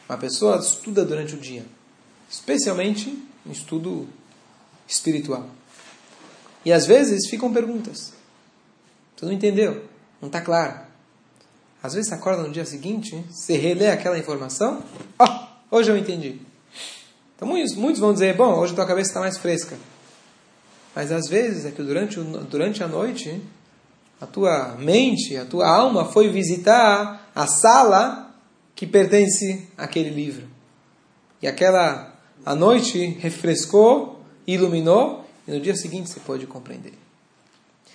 uma 0.08 0.18
pessoa 0.18 0.58
estuda 0.58 1.04
durante 1.04 1.34
o 1.34 1.38
dia, 1.38 1.64
especialmente 2.28 3.22
um 3.46 3.52
estudo 3.52 4.08
espiritual. 4.87 5.48
E 6.64 6.72
às 6.72 6.87
vezes 6.87 7.28
ficam 7.28 7.52
perguntas. 7.52 8.12
Tu 9.16 9.24
não 9.24 9.32
entendeu? 9.32 9.84
Não 10.20 10.28
está 10.28 10.40
claro. 10.40 10.80
Às 11.82 11.94
vezes 11.94 12.08
você 12.08 12.14
acorda 12.14 12.42
no 12.42 12.52
dia 12.52 12.64
seguinte, 12.64 13.24
você 13.30 13.56
relê 13.56 13.88
aquela 13.88 14.18
informação, 14.18 14.82
ó, 15.18 15.24
oh, 15.70 15.76
hoje 15.76 15.90
eu 15.90 15.96
entendi. 15.96 16.40
Então 17.37 17.46
muitos, 17.46 17.76
muitos 17.76 18.00
vão 18.00 18.12
dizer, 18.12 18.37
bom, 18.37 18.58
hoje 18.58 18.74
tua 18.74 18.87
cabeça 18.87 19.11
está 19.11 19.20
mais 19.20 19.38
fresca. 19.38 19.76
Mas 20.94 21.12
às 21.12 21.28
vezes 21.28 21.64
é 21.64 21.70
que 21.70 21.82
durante, 21.82 22.18
durante 22.18 22.82
a 22.82 22.88
noite, 22.88 23.40
a 24.20 24.26
tua 24.26 24.76
mente, 24.78 25.37
a 25.37 25.44
tua 25.44 25.68
alma 25.68 26.04
foi 26.04 26.28
visitar 26.28 27.31
a 27.35 27.46
sala 27.46 28.35
que 28.74 28.87
pertence 28.87 29.68
àquele 29.76 30.11
livro. 30.11 30.46
E 31.40 31.46
aquela, 31.46 32.14
a 32.44 32.54
noite 32.54 33.16
refrescou, 33.20 34.20
iluminou, 34.46 35.24
e 35.46 35.52
no 35.52 35.61
dia 35.61 35.76
seguinte 35.76 36.11
você 36.11 36.20
pode 36.20 36.46
compreender. 36.46 36.94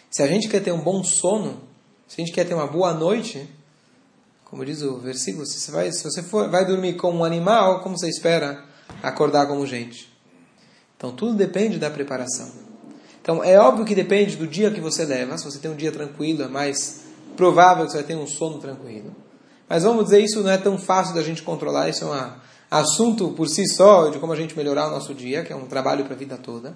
Se 0.10 0.24
a 0.24 0.28
gente 0.28 0.48
quer 0.48 0.62
ter 0.62 0.72
um 0.72 0.82
bom 0.82 1.04
sono, 1.04 1.62
se 2.08 2.22
a 2.22 2.26
gente 2.26 2.34
quer 2.34 2.46
ter 2.46 2.54
uma 2.54 2.68
boa 2.68 2.94
noite, 2.94 3.50
como 4.46 4.66
diz 4.66 4.82
o 4.82 4.98
versículo, 4.98 5.46
se 5.46 5.60
você 5.60 5.72
vai, 5.72 5.92
se 5.92 6.04
você 6.04 6.22
for, 6.22 6.50
vai 6.50 6.66
dormir 6.66 6.94
como 6.94 7.20
um 7.20 7.24
animal, 7.24 7.82
como 7.82 7.98
você 7.98 8.08
espera 8.08 8.64
acordar 9.02 9.48
como 9.48 9.66
gente? 9.66 10.12
Então 10.96 11.12
tudo 11.12 11.34
depende 11.34 11.78
da 11.78 11.90
preparação. 11.90 12.63
Então, 13.24 13.42
é 13.42 13.58
óbvio 13.58 13.86
que 13.86 13.96
depende 13.96 14.36
do 14.36 14.46
dia 14.46 14.70
que 14.70 14.82
você 14.82 15.06
leva. 15.06 15.38
Se 15.38 15.46
você 15.46 15.58
tem 15.58 15.72
um 15.72 15.78
dia 15.78 15.94
tranquilo, 15.94 16.44
é 16.44 16.48
mais 16.50 17.06
provável 17.38 17.86
que 17.86 17.94
você 17.94 18.04
ter 18.04 18.18
um 18.18 18.28
sono 18.28 18.60
tranquilo. 18.60 19.16
Mas 19.70 19.84
vamos 19.84 20.04
dizer, 20.04 20.20
isso 20.22 20.44
não 20.44 20.50
é 20.50 20.58
tão 20.58 20.78
fácil 20.78 21.16
da 21.16 21.24
gente 21.24 21.42
controlar. 21.42 21.88
Isso 21.88 22.04
é 22.04 22.08
um 22.08 22.32
assunto 22.70 23.30
por 23.30 23.48
si 23.48 23.66
só 23.66 24.10
de 24.10 24.20
como 24.20 24.34
a 24.34 24.36
gente 24.36 24.58
melhorar 24.58 24.90
o 24.90 24.92
nosso 24.92 25.14
dia, 25.14 25.42
que 25.42 25.54
é 25.54 25.56
um 25.56 25.68
trabalho 25.68 26.04
para 26.04 26.16
a 26.16 26.18
vida 26.18 26.38
toda. 26.38 26.76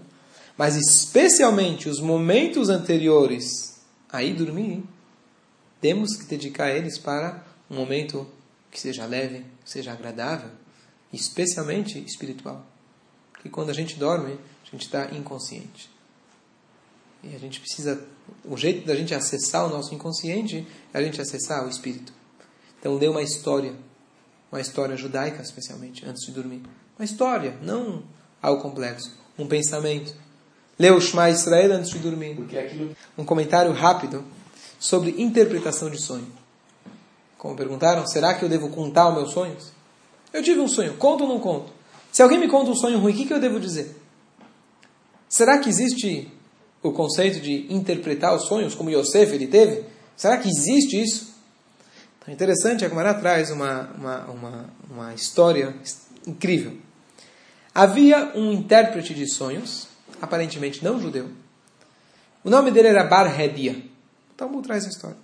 Mas 0.57 0.77
especialmente 0.77 1.89
os 1.89 1.99
momentos 1.99 2.69
anteriores 2.69 3.81
a 4.09 4.23
ir 4.23 4.33
dormir, 4.33 4.85
temos 5.81 6.15
que 6.15 6.27
dedicar 6.27 6.71
eles 6.71 6.97
para 6.97 7.43
um 7.69 7.75
momento 7.75 8.25
que 8.71 8.79
seja 8.79 9.05
leve, 9.05 9.45
que 9.65 9.69
seja 9.69 9.91
agradável, 9.91 10.49
especialmente 11.11 11.99
espiritual. 11.99 12.65
Porque 13.33 13.49
quando 13.49 13.69
a 13.69 13.73
gente 13.73 13.97
dorme, 13.97 14.39
a 14.65 14.71
gente 14.71 14.85
está 14.85 15.11
inconsciente. 15.11 15.96
E 17.23 17.35
a 17.35 17.39
gente 17.39 17.59
precisa. 17.59 18.01
O 18.45 18.57
jeito 18.57 18.85
da 18.85 18.95
gente 18.95 19.13
acessar 19.13 19.65
o 19.65 19.69
nosso 19.69 19.93
inconsciente 19.93 20.67
é 20.93 20.97
a 20.97 21.01
gente 21.01 21.19
acessar 21.19 21.65
o 21.65 21.69
espírito. 21.69 22.13
Então, 22.79 22.95
lê 22.95 23.07
uma 23.07 23.21
história, 23.21 23.73
uma 24.51 24.61
história 24.61 24.95
judaica, 24.95 25.41
especialmente, 25.41 26.05
antes 26.05 26.25
de 26.25 26.31
dormir. 26.31 26.61
Uma 26.97 27.05
história, 27.05 27.57
não 27.61 28.03
algo 28.41 28.61
complexo. 28.61 29.11
Um 29.37 29.47
pensamento. 29.47 30.15
Lê 30.77 30.91
o 30.91 31.01
Shema 31.01 31.29
Israel 31.29 31.73
antes 31.73 31.89
de 31.89 31.99
dormir. 31.99 32.37
Um 33.17 33.25
comentário 33.25 33.71
rápido 33.71 34.23
sobre 34.79 35.21
interpretação 35.21 35.89
de 35.89 36.01
sonho. 36.01 36.27
Como 37.37 37.55
perguntaram, 37.55 38.05
será 38.07 38.33
que 38.33 38.43
eu 38.43 38.49
devo 38.49 38.69
contar 38.69 39.09
os 39.09 39.15
meus 39.15 39.31
sonhos? 39.31 39.71
Eu 40.33 40.43
tive 40.43 40.59
um 40.59 40.67
sonho, 40.67 40.95
conto 40.97 41.23
ou 41.23 41.29
não 41.29 41.39
conto? 41.39 41.71
Se 42.11 42.21
alguém 42.21 42.39
me 42.39 42.47
conta 42.47 42.71
um 42.71 42.75
sonho 42.75 42.99
ruim, 42.99 43.13
o 43.13 43.15
que, 43.15 43.25
que 43.25 43.33
eu 43.33 43.39
devo 43.39 43.59
dizer? 43.59 43.95
Será 45.29 45.59
que 45.59 45.69
existe 45.69 46.31
o 46.81 46.91
conceito 46.91 47.39
de 47.39 47.71
interpretar 47.73 48.35
os 48.35 48.45
sonhos, 48.45 48.75
como 48.75 48.89
Yosef 48.89 49.33
ele 49.33 49.47
teve? 49.47 49.83
Será 50.15 50.37
que 50.37 50.47
existe 50.47 51.01
isso? 51.01 51.35
Então, 52.19 52.33
interessante, 52.33 52.85
a 52.85 52.89
Gemara 52.89 53.13
traz 53.13 53.51
uma, 53.51 53.89
uma, 53.97 54.25
uma, 54.25 54.69
uma 54.89 55.13
história 55.13 55.75
incrível. 56.25 56.77
Havia 57.73 58.31
um 58.35 58.51
intérprete 58.51 59.13
de 59.13 59.31
sonhos, 59.31 59.87
aparentemente 60.21 60.83
não 60.83 60.99
judeu. 60.99 61.29
O 62.43 62.49
nome 62.49 62.71
dele 62.71 62.87
era 62.89 63.03
Bar 63.03 63.39
Hedia. 63.39 63.83
Então, 64.33 64.47
vamos 64.47 64.65
traz 64.65 64.85
a 64.85 64.89
história. 64.89 65.17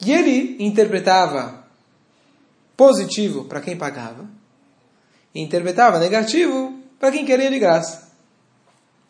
E 0.00 0.12
ele 0.12 0.56
interpretava 0.64 1.64
positivo 2.76 3.44
para 3.44 3.60
quem 3.60 3.76
pagava, 3.76 4.26
e 5.34 5.40
interpretava 5.40 5.98
negativo 5.98 6.80
para 6.98 7.12
quem 7.12 7.24
queria 7.26 7.50
de 7.50 7.58
graça. 7.58 8.08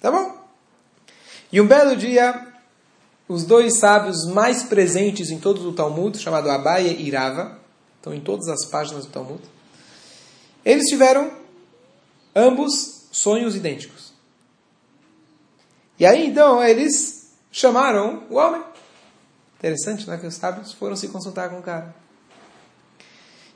Tá 0.00 0.10
bom? 0.10 0.39
E 1.52 1.60
um 1.60 1.66
belo 1.66 1.96
dia, 1.96 2.46
os 3.28 3.44
dois 3.44 3.78
sábios 3.78 4.26
mais 4.26 4.62
presentes 4.62 5.30
em 5.30 5.38
todo 5.38 5.68
o 5.68 5.72
Talmud, 5.72 6.18
chamado 6.18 6.50
Abaye 6.50 6.96
e 7.00 7.10
Rava, 7.10 7.58
estão 7.96 8.14
em 8.14 8.20
todas 8.20 8.48
as 8.48 8.64
páginas 8.66 9.06
do 9.06 9.12
Talmud, 9.12 9.42
eles 10.64 10.86
tiveram 10.86 11.30
ambos 12.34 13.08
sonhos 13.10 13.56
idênticos. 13.56 14.12
E 15.98 16.06
aí 16.06 16.26
então 16.26 16.62
eles 16.62 17.30
chamaram 17.52 18.24
o 18.30 18.36
homem. 18.36 18.62
Interessante, 19.58 20.08
né? 20.08 20.16
Que 20.16 20.26
os 20.26 20.34
sábios 20.34 20.72
foram 20.72 20.96
se 20.96 21.08
consultar 21.08 21.50
com 21.50 21.58
o 21.58 21.62
cara. 21.62 21.94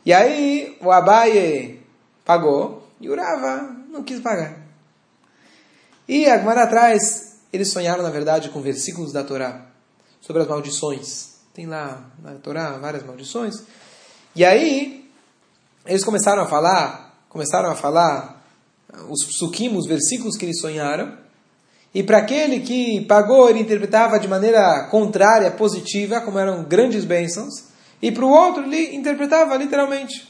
E 0.04 0.12
aí 0.12 0.76
o 0.82 0.90
Abaye 0.90 1.80
pagou 2.24 2.86
e 3.00 3.08
o 3.08 3.16
Rava 3.16 3.74
não 3.88 4.02
quis 4.02 4.20
pagar. 4.20 4.58
E 6.06 6.26
a 6.28 6.36
Gemara 6.36 6.64
atrás, 6.64 7.33
eles 7.54 7.70
sonharam, 7.70 8.02
na 8.02 8.10
verdade, 8.10 8.48
com 8.48 8.60
versículos 8.60 9.12
da 9.12 9.22
Torá 9.22 9.66
sobre 10.20 10.42
as 10.42 10.48
maldições. 10.48 11.34
Tem 11.54 11.66
lá 11.66 12.10
na 12.20 12.32
Torá 12.32 12.76
várias 12.78 13.04
maldições. 13.06 13.62
E 14.34 14.44
aí, 14.44 15.08
eles 15.86 16.02
começaram 16.02 16.42
a 16.42 16.46
falar, 16.46 17.24
começaram 17.28 17.70
a 17.70 17.76
falar 17.76 18.44
os 19.08 19.22
psukim, 19.24 19.76
os 19.76 19.86
versículos 19.86 20.36
que 20.36 20.44
eles 20.44 20.60
sonharam. 20.60 21.16
E 21.94 22.02
para 22.02 22.18
aquele 22.18 22.58
que 22.58 23.02
pagou, 23.02 23.48
ele 23.48 23.60
interpretava 23.60 24.18
de 24.18 24.26
maneira 24.26 24.88
contrária, 24.90 25.48
positiva, 25.52 26.20
como 26.22 26.40
eram 26.40 26.64
grandes 26.64 27.04
bênçãos. 27.04 27.66
E 28.02 28.10
para 28.10 28.24
o 28.24 28.30
outro, 28.30 28.64
ele 28.64 28.96
interpretava 28.96 29.56
literalmente. 29.56 30.28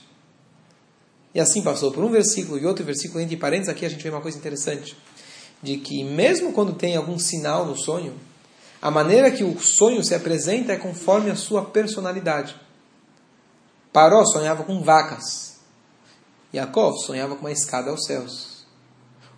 E 1.35 1.41
assim 1.41 1.63
passou 1.63 1.91
por 1.91 2.05
um 2.05 2.11
versículo 2.11 2.59
e 2.59 2.67
outro 2.67 2.85
versículo, 2.85 3.19
entre 3.19 3.39
parênteses, 3.39 3.71
aqui 3.71 3.87
a 3.87 3.89
gente 3.89 4.03
vê 4.03 4.11
uma 4.11 4.21
coisa 4.21 4.37
interessante 4.37 4.95
de 5.65 5.79
que 5.79 6.05
mesmo 6.05 6.53
quando 6.53 6.75
tem 6.75 6.95
algum 6.95 7.19
sinal 7.19 7.65
no 7.65 7.75
sonho, 7.75 8.15
a 8.83 8.91
maneira 8.91 9.31
que 9.31 9.43
o 9.43 9.59
sonho 9.59 10.05
se 10.05 10.15
apresenta 10.15 10.75
é 10.75 10.77
conforme 10.77 11.31
a 11.31 11.35
sua 11.35 11.65
personalidade. 11.65 12.55
Paró 13.91 14.27
sonhava 14.27 14.63
com 14.63 14.83
vacas. 14.83 15.57
Yaakov 16.53 16.99
sonhava 16.99 17.35
com 17.35 17.41
uma 17.41 17.51
escada 17.51 17.91
aos 17.91 18.05
céus. 18.05 18.67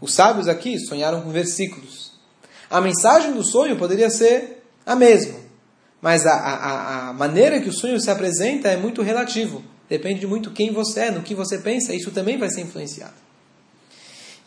Os 0.01 0.13
sábios 0.13 0.49
aqui 0.49 0.81
sonharam 0.81 1.23
com 1.23 1.31
versículos. 1.31 2.13
A 2.69 2.81
mensagem 2.81 3.33
do 3.33 3.45
sonho 3.45 3.79
poderia 3.79 4.11
ser 4.11 4.65
a 4.85 4.97
mesma, 4.97 5.39
mas 6.03 6.27
a, 6.27 6.35
a, 6.35 7.09
a 7.09 7.13
maneira 7.13 7.61
que 7.61 7.69
o 7.69 7.73
sonho 7.73 8.01
se 8.01 8.11
apresenta 8.11 8.69
é 8.69 8.77
muito 8.77 9.01
relativo. 9.01 9.63
Depende 9.89 10.21
de 10.21 10.27
muito 10.27 10.51
quem 10.51 10.73
você 10.73 11.01
é, 11.03 11.11
no 11.13 11.23
que 11.23 11.37
você 11.37 11.59
pensa, 11.59 11.95
isso 11.95 12.11
também 12.11 12.37
vai 12.37 12.51
ser 12.51 12.63
influenciado. 12.63 13.15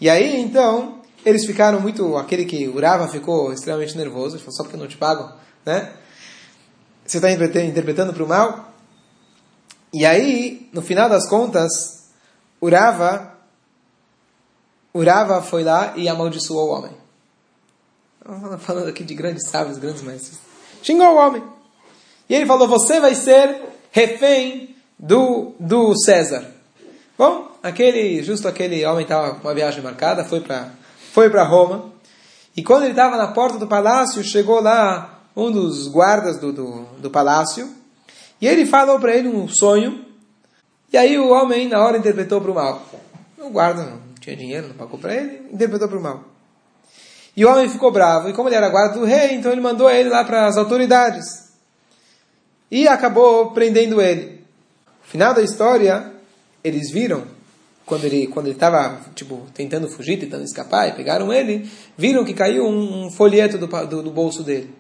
E 0.02 0.10
aí, 0.10 0.42
então, 0.42 0.99
eles 1.26 1.46
ficaram 1.46 1.80
muito. 1.80 2.18
Aquele 2.18 2.46
que 2.46 2.68
urava 2.68 3.08
ficou 3.08 3.52
extremamente 3.54 3.98
nervoso. 3.98 4.36
Ele 4.36 4.44
falou: 4.44 4.56
só 4.56 4.64
porque 4.64 4.78
não 4.78 4.88
te 4.88 4.98
pago, 4.98 5.32
né? 5.66 5.94
Você 7.06 7.18
está 7.18 7.32
interpretando 7.32 8.14
para 8.14 8.24
o 8.24 8.28
mal? 8.28 8.72
E 9.92 10.06
aí, 10.06 10.70
no 10.72 10.82
final 10.82 11.10
das 11.10 11.28
contas, 11.28 12.10
Urava, 12.62 13.34
Urava 14.94 15.42
foi 15.42 15.64
lá 15.64 15.94
e 15.96 16.08
amaldiçoou 16.08 16.70
o 16.70 16.72
homem. 16.72 16.92
Falando 18.60 18.90
aqui 18.90 19.04
de 19.04 19.16
grandes 19.16 19.48
sábios, 19.48 19.78
grandes 19.78 20.02
mestres. 20.02 20.40
Xingou 20.84 21.08
o 21.08 21.18
homem. 21.18 21.44
E 22.30 22.36
ele 22.36 22.46
falou: 22.46 22.68
Você 22.68 23.00
vai 23.00 23.16
ser 23.16 23.60
refém 23.92 24.76
do, 24.98 25.54
do 25.60 25.98
César. 25.98 26.46
Bom, 27.18 27.50
aquele, 27.64 28.22
justo 28.24 28.48
aquele 28.48 28.86
homem 28.86 29.04
estava 29.04 29.36
com 29.36 29.48
uma 29.48 29.54
viagem 29.54 29.82
marcada, 29.82 30.24
foi 30.24 30.42
para 30.42 30.70
foi 31.12 31.30
para 31.30 31.44
Roma. 31.44 31.92
E 32.56 32.64
quando 32.64 32.84
ele 32.84 32.92
estava 32.92 33.18
na 33.18 33.28
porta 33.28 33.58
do 33.58 33.68
palácio, 33.68 34.24
chegou 34.24 34.62
lá 34.62 35.22
um 35.36 35.52
dos 35.52 35.88
guardas 35.88 36.38
do, 36.38 36.52
do, 36.52 36.84
do 37.00 37.10
palácio. 37.10 37.70
E 38.42 38.48
ele 38.48 38.66
falou 38.66 39.00
para 39.00 39.16
ele 39.16 39.28
um 39.28 39.48
sonho. 39.48 40.06
E 40.92 40.98
aí 40.98 41.18
o 41.18 41.30
homem, 41.30 41.68
na 41.68 41.80
hora, 41.84 41.98
interpretou 41.98 42.42
para 42.42 42.52
o 42.52 42.56
mal. 42.56 42.82
O 43.38 43.50
guarda 43.50 43.84
não 43.84 44.02
tinha 44.20 44.36
dinheiro, 44.36 44.70
não 44.70 44.76
pagou 44.76 45.00
para 45.00 45.16
ele, 45.16 45.48
interpretou 45.52 45.88
para 45.88 45.98
o 45.98 46.02
mal. 46.02 46.24
E 47.36 47.46
o 47.46 47.50
homem 47.50 47.70
ficou 47.70 47.92
bravo. 47.92 48.30
E 48.30 48.34
como 48.34 48.50
ele 48.50 48.56
era 48.56 48.70
guarda 48.70 49.00
do 49.00 49.06
rei, 49.06 49.34
então 49.34 49.52
ele 49.52 49.62
mandou 49.62 49.90
ele 49.90 50.10
lá 50.10 50.24
para 50.24 50.48
as 50.48 50.58
autoridades. 50.58 51.50
E 52.70 52.88
acabou 52.88 53.52
prendendo 53.52 54.02
ele. 54.02 54.44
No 55.02 55.08
final 55.08 55.34
da 55.34 55.42
história, 55.42 56.12
eles 56.64 56.92
viram 56.92 57.24
quando 57.90 58.06
ele 58.06 58.28
quando 58.28 58.46
ele 58.46 58.56
estava 58.56 59.02
tipo 59.16 59.48
tentando 59.54 59.90
fugir, 59.90 60.20
tentando 60.20 60.44
escapar, 60.44 60.88
e 60.88 60.94
pegaram 60.94 61.34
ele, 61.34 61.70
viram 61.98 62.24
que 62.24 62.34
caiu 62.34 62.66
um, 62.66 63.08
um 63.08 63.12
folheto 63.12 63.58
do, 63.58 63.68
do, 63.68 64.04
do, 64.04 64.12
bolso 64.12 64.44
dele. 64.44 64.72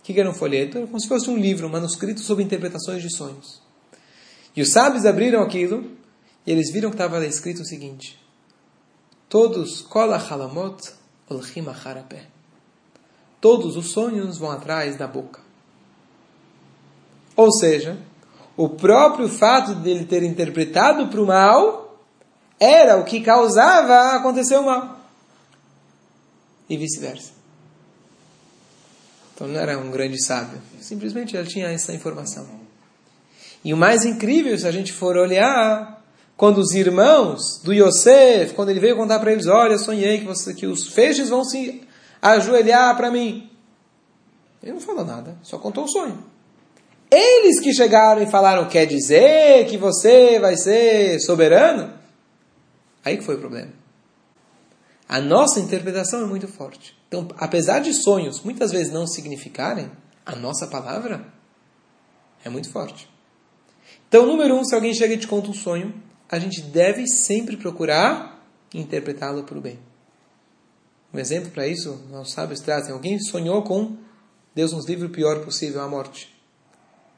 O 0.00 0.04
que, 0.04 0.12
que 0.12 0.20
era 0.20 0.30
um 0.30 0.34
folheto? 0.34 0.76
Era 0.76 0.86
como 0.86 1.00
se 1.00 1.08
fosse 1.08 1.30
um 1.30 1.36
livro, 1.36 1.66
um 1.66 1.70
manuscrito 1.70 2.20
sobre 2.20 2.44
interpretações 2.44 3.02
de 3.02 3.10
sonhos. 3.10 3.62
E 4.54 4.60
os 4.60 4.70
sábios 4.70 5.06
abriram 5.06 5.42
aquilo 5.42 5.90
e 6.46 6.52
eles 6.52 6.70
viram 6.70 6.90
que 6.90 6.94
estava 6.94 7.24
escrito 7.26 7.62
o 7.62 7.64
seguinte: 7.64 8.20
Todos 9.28 9.86
halamot 9.90 10.92
olchim. 11.28 11.64
Todos 13.40 13.76
os 13.76 13.90
sonhos 13.90 14.38
vão 14.38 14.50
atrás 14.50 14.96
da 14.96 15.06
boca. 15.06 15.40
Ou 17.34 17.50
seja, 17.50 17.98
o 18.56 18.68
próprio 18.68 19.28
fato 19.28 19.74
dele 19.74 20.04
ter 20.04 20.22
interpretado 20.22 21.08
para 21.08 21.20
o 21.20 21.26
mal 21.26 21.81
era 22.62 22.96
o 22.96 23.04
que 23.04 23.20
causava 23.20 24.14
acontecer 24.14 24.56
o 24.56 24.62
mal. 24.62 25.00
E 26.68 26.76
vice-versa. 26.76 27.32
Então 29.34 29.48
não 29.48 29.58
era 29.58 29.76
um 29.76 29.90
grande 29.90 30.22
sábio. 30.22 30.62
Simplesmente 30.80 31.36
ele 31.36 31.48
tinha 31.48 31.66
essa 31.68 31.92
informação. 31.92 32.46
E 33.64 33.74
o 33.74 33.76
mais 33.76 34.04
incrível, 34.04 34.56
se 34.56 34.66
a 34.66 34.70
gente 34.70 34.92
for 34.92 35.16
olhar, 35.16 36.04
quando 36.36 36.58
os 36.58 36.72
irmãos 36.72 37.60
do 37.64 37.72
Yosef, 37.72 38.54
quando 38.54 38.68
ele 38.68 38.78
veio 38.78 38.96
contar 38.96 39.18
para 39.18 39.32
eles, 39.32 39.48
olha, 39.48 39.76
sonhei 39.76 40.20
que, 40.20 40.24
você, 40.24 40.54
que 40.54 40.66
os 40.66 40.86
feixes 40.86 41.30
vão 41.30 41.44
se 41.44 41.82
ajoelhar 42.20 42.96
para 42.96 43.10
mim. 43.10 43.50
Ele 44.62 44.74
não 44.74 44.80
falou 44.80 45.04
nada, 45.04 45.36
só 45.42 45.58
contou 45.58 45.84
o 45.84 45.88
sonho. 45.88 46.22
Eles 47.10 47.58
que 47.58 47.74
chegaram 47.74 48.22
e 48.22 48.30
falaram, 48.30 48.68
quer 48.68 48.86
dizer 48.86 49.66
que 49.66 49.76
você 49.76 50.38
vai 50.38 50.56
ser 50.56 51.18
soberano? 51.18 52.01
Aí 53.04 53.16
que 53.16 53.24
foi 53.24 53.36
o 53.36 53.38
problema. 53.38 53.72
A 55.08 55.20
nossa 55.20 55.60
interpretação 55.60 56.22
é 56.22 56.26
muito 56.26 56.48
forte. 56.48 56.96
Então, 57.08 57.28
apesar 57.36 57.80
de 57.80 57.92
sonhos 57.92 58.40
muitas 58.42 58.70
vezes 58.70 58.92
não 58.92 59.06
significarem, 59.06 59.90
a 60.24 60.34
nossa 60.34 60.66
palavra 60.66 61.26
é 62.44 62.48
muito 62.48 62.70
forte. 62.70 63.08
Então, 64.08 64.26
número 64.26 64.54
um, 64.54 64.64
se 64.64 64.74
alguém 64.74 64.94
chega 64.94 65.14
e 65.14 65.18
te 65.18 65.26
conta 65.26 65.50
um 65.50 65.54
sonho, 65.54 65.94
a 66.28 66.38
gente 66.38 66.62
deve 66.62 67.06
sempre 67.06 67.56
procurar 67.56 68.42
interpretá-lo 68.72 69.44
para 69.44 69.58
o 69.58 69.60
bem. 69.60 69.78
Um 71.12 71.18
exemplo 71.18 71.50
para 71.50 71.66
isso, 71.66 72.06
nossos 72.10 72.32
sábios 72.32 72.60
trazem. 72.60 72.92
Alguém 72.92 73.18
sonhou 73.18 73.62
com, 73.62 73.98
Deus 74.54 74.72
nos 74.72 74.88
livre 74.88 75.06
o 75.06 75.10
pior 75.10 75.44
possível, 75.44 75.82
a 75.82 75.88
morte. 75.88 76.34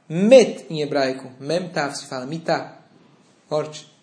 Met 0.09 0.67
em 0.69 0.83
hebraico, 0.83 1.31
mem 1.39 1.69
tav 1.69 1.95
se 1.95 2.07
fala, 2.07 2.27
mitá, 2.27 2.81
morte. 3.49 3.94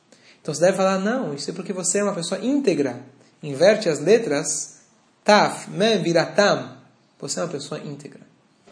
Então 0.41 0.53
você 0.53 0.61
deve 0.61 0.77
falar, 0.77 0.97
não, 0.97 1.33
isso 1.33 1.49
é 1.49 1.53
porque 1.53 1.71
você 1.71 1.99
é 1.99 2.03
uma 2.03 2.13
pessoa 2.13 2.43
íntegra. 2.43 2.99
Inverte 3.43 3.87
as 3.89 3.99
letras, 3.99 4.79
taf, 5.23 5.69
mem 5.69 6.01
viratam. 6.01 6.77
Você 7.19 7.39
é 7.39 7.43
uma 7.43 7.49
pessoa 7.49 7.79
íntegra. 7.79 8.21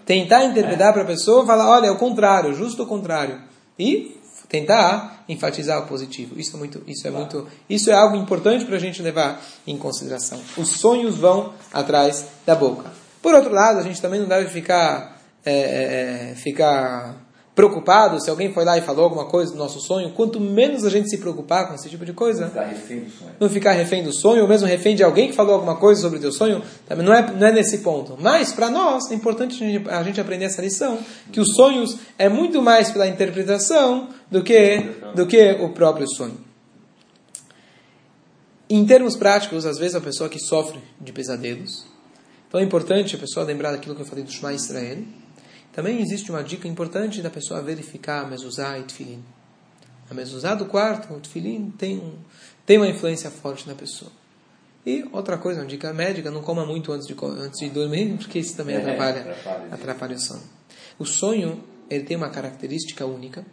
Tentar 0.06 0.46
interpretar 0.46 0.92
para 0.92 1.04
a 1.04 1.06
pessoa, 1.06 1.46
falar, 1.46 1.70
olha, 1.70 1.88
é 1.88 1.92
o 1.92 1.98
contrário, 1.98 2.56
justo 2.56 2.84
o 2.84 2.88
contrário. 2.88 3.42
E 3.78 4.20
tentar 4.48 5.24
enfatizar 5.30 5.80
o 5.84 5.86
positivo. 5.86 6.40
Isso 6.40 6.56
é 6.56 6.60
muito, 6.60 6.84
isso 6.88 7.08
é 7.08 7.12
muito, 7.12 7.48
isso 7.70 7.92
é 7.92 7.94
algo 7.94 8.16
importante 8.16 8.66
para 8.66 8.76
a 8.76 8.80
gente 8.80 9.02
levar 9.04 9.40
em 9.68 9.78
consideração. 9.78 10.42
Os 10.58 10.70
sonhos 10.70 11.16
vão 11.16 11.54
atrás 11.72 12.26
da 12.46 12.56
boca. 12.56 12.92
Por 13.22 13.36
outro 13.36 13.54
lado, 13.54 13.78
a 13.78 13.84
gente 13.84 14.02
também 14.02 14.20
não 14.20 14.28
deve 14.28 14.50
ficar, 14.50 15.22
é, 15.46 15.54
é, 15.54 16.32
é 16.32 16.36
ficar 16.36 17.16
preocupado 17.60 18.22
se 18.22 18.30
alguém 18.30 18.54
foi 18.54 18.64
lá 18.64 18.78
e 18.78 18.82
falou 18.82 19.04
alguma 19.04 19.26
coisa 19.26 19.52
do 19.52 19.58
nosso 19.58 19.82
sonho. 19.82 20.12
Quanto 20.12 20.40
menos 20.40 20.86
a 20.86 20.90
gente 20.90 21.10
se 21.10 21.18
preocupar 21.18 21.68
com 21.68 21.76
esse 21.76 21.90
tipo 21.90 22.06
de 22.06 22.14
coisa, 22.14 22.44
não 22.44 22.50
ficar 22.50 22.64
refém 22.64 23.02
do 23.04 23.12
sonho, 23.12 23.32
não 23.38 23.50
ficar 23.50 23.72
refém 23.74 24.04
do 24.04 24.14
sonho 24.14 24.42
ou 24.44 24.48
mesmo 24.48 24.66
refém 24.66 24.96
de 24.96 25.04
alguém 25.04 25.28
que 25.28 25.36
falou 25.36 25.56
alguma 25.56 25.76
coisa 25.76 26.02
sobre 26.02 26.20
o 26.20 26.22
teu 26.22 26.32
sonho, 26.32 26.64
também 26.88 27.06
não 27.06 27.14
é, 27.14 27.30
não 27.34 27.48
é 27.48 27.52
nesse 27.52 27.80
ponto. 27.80 28.18
Mas 28.18 28.54
para 28.54 28.70
nós 28.70 29.12
é 29.12 29.14
importante 29.14 29.62
a 29.62 29.68
gente, 29.68 29.90
a 29.90 30.04
gente 30.04 30.22
aprender 30.22 30.46
essa 30.46 30.62
lição 30.62 31.00
que 31.34 31.42
os 31.42 31.54
sonhos 31.54 31.98
é 32.18 32.30
muito 32.30 32.62
mais 32.62 32.92
pela 32.92 33.06
interpretação 33.06 34.08
do 34.32 34.42
que 34.42 34.80
do 35.14 35.26
que 35.28 35.58
o 35.60 35.70
próprio 35.70 36.08
sonho. 36.08 36.38
Em 38.70 38.86
termos 38.86 39.18
práticos, 39.18 39.66
às 39.66 39.78
vezes 39.78 39.96
a 39.96 40.02
pessoa 40.02 40.30
que 40.30 40.40
sofre 40.40 40.80
de 41.02 41.12
pesadelos, 41.12 41.86
então 42.48 42.62
é 42.62 42.64
importante 42.64 43.18
a 43.18 43.20
pessoa 43.20 43.46
lembrar 43.46 43.72
daquilo 43.72 43.96
que 43.96 44.02
eu 44.02 44.06
falei 44.06 44.24
do 44.24 44.32
Shema 44.32 44.54
Israel. 44.54 45.00
Também 45.80 46.02
existe 46.02 46.30
uma 46.30 46.44
dica 46.44 46.68
importante 46.68 47.22
da 47.22 47.30
pessoa 47.30 47.62
verificar 47.62 48.26
a 48.26 48.28
mezuzá 48.28 48.78
e 48.78 48.84
tefilin. 48.84 49.24
A 50.12 50.14
mezuzá 50.14 50.54
do 50.54 50.66
quarto, 50.66 51.14
o 51.14 51.22
tefilin, 51.22 51.72
tem, 51.72 52.00
um, 52.00 52.16
tem 52.66 52.76
uma 52.76 52.90
influência 52.90 53.32
forte 53.32 53.66
na 53.66 53.74
pessoa. 53.74 54.12
E 54.86 55.06
outra 55.14 55.38
coisa, 55.38 55.62
uma 55.62 55.66
dica 55.66 55.94
médica, 55.94 56.30
não 56.30 56.42
coma 56.42 56.66
muito 56.66 56.92
antes 56.92 57.08
de, 57.08 57.16
antes 57.24 57.62
de 57.62 57.70
dormir, 57.70 58.14
porque 58.20 58.40
isso 58.40 58.58
também 58.58 58.76
atrapalha, 58.76 59.20
é, 59.20 59.32
atrapalha, 59.32 59.74
atrapalha 59.74 60.16
o 60.18 60.20
sono. 60.20 60.44
O 61.00 61.06
sonho, 61.06 61.64
ele 61.90 62.04
tem 62.04 62.18
uma 62.18 62.30
característica 62.30 63.06
única, 63.06 63.46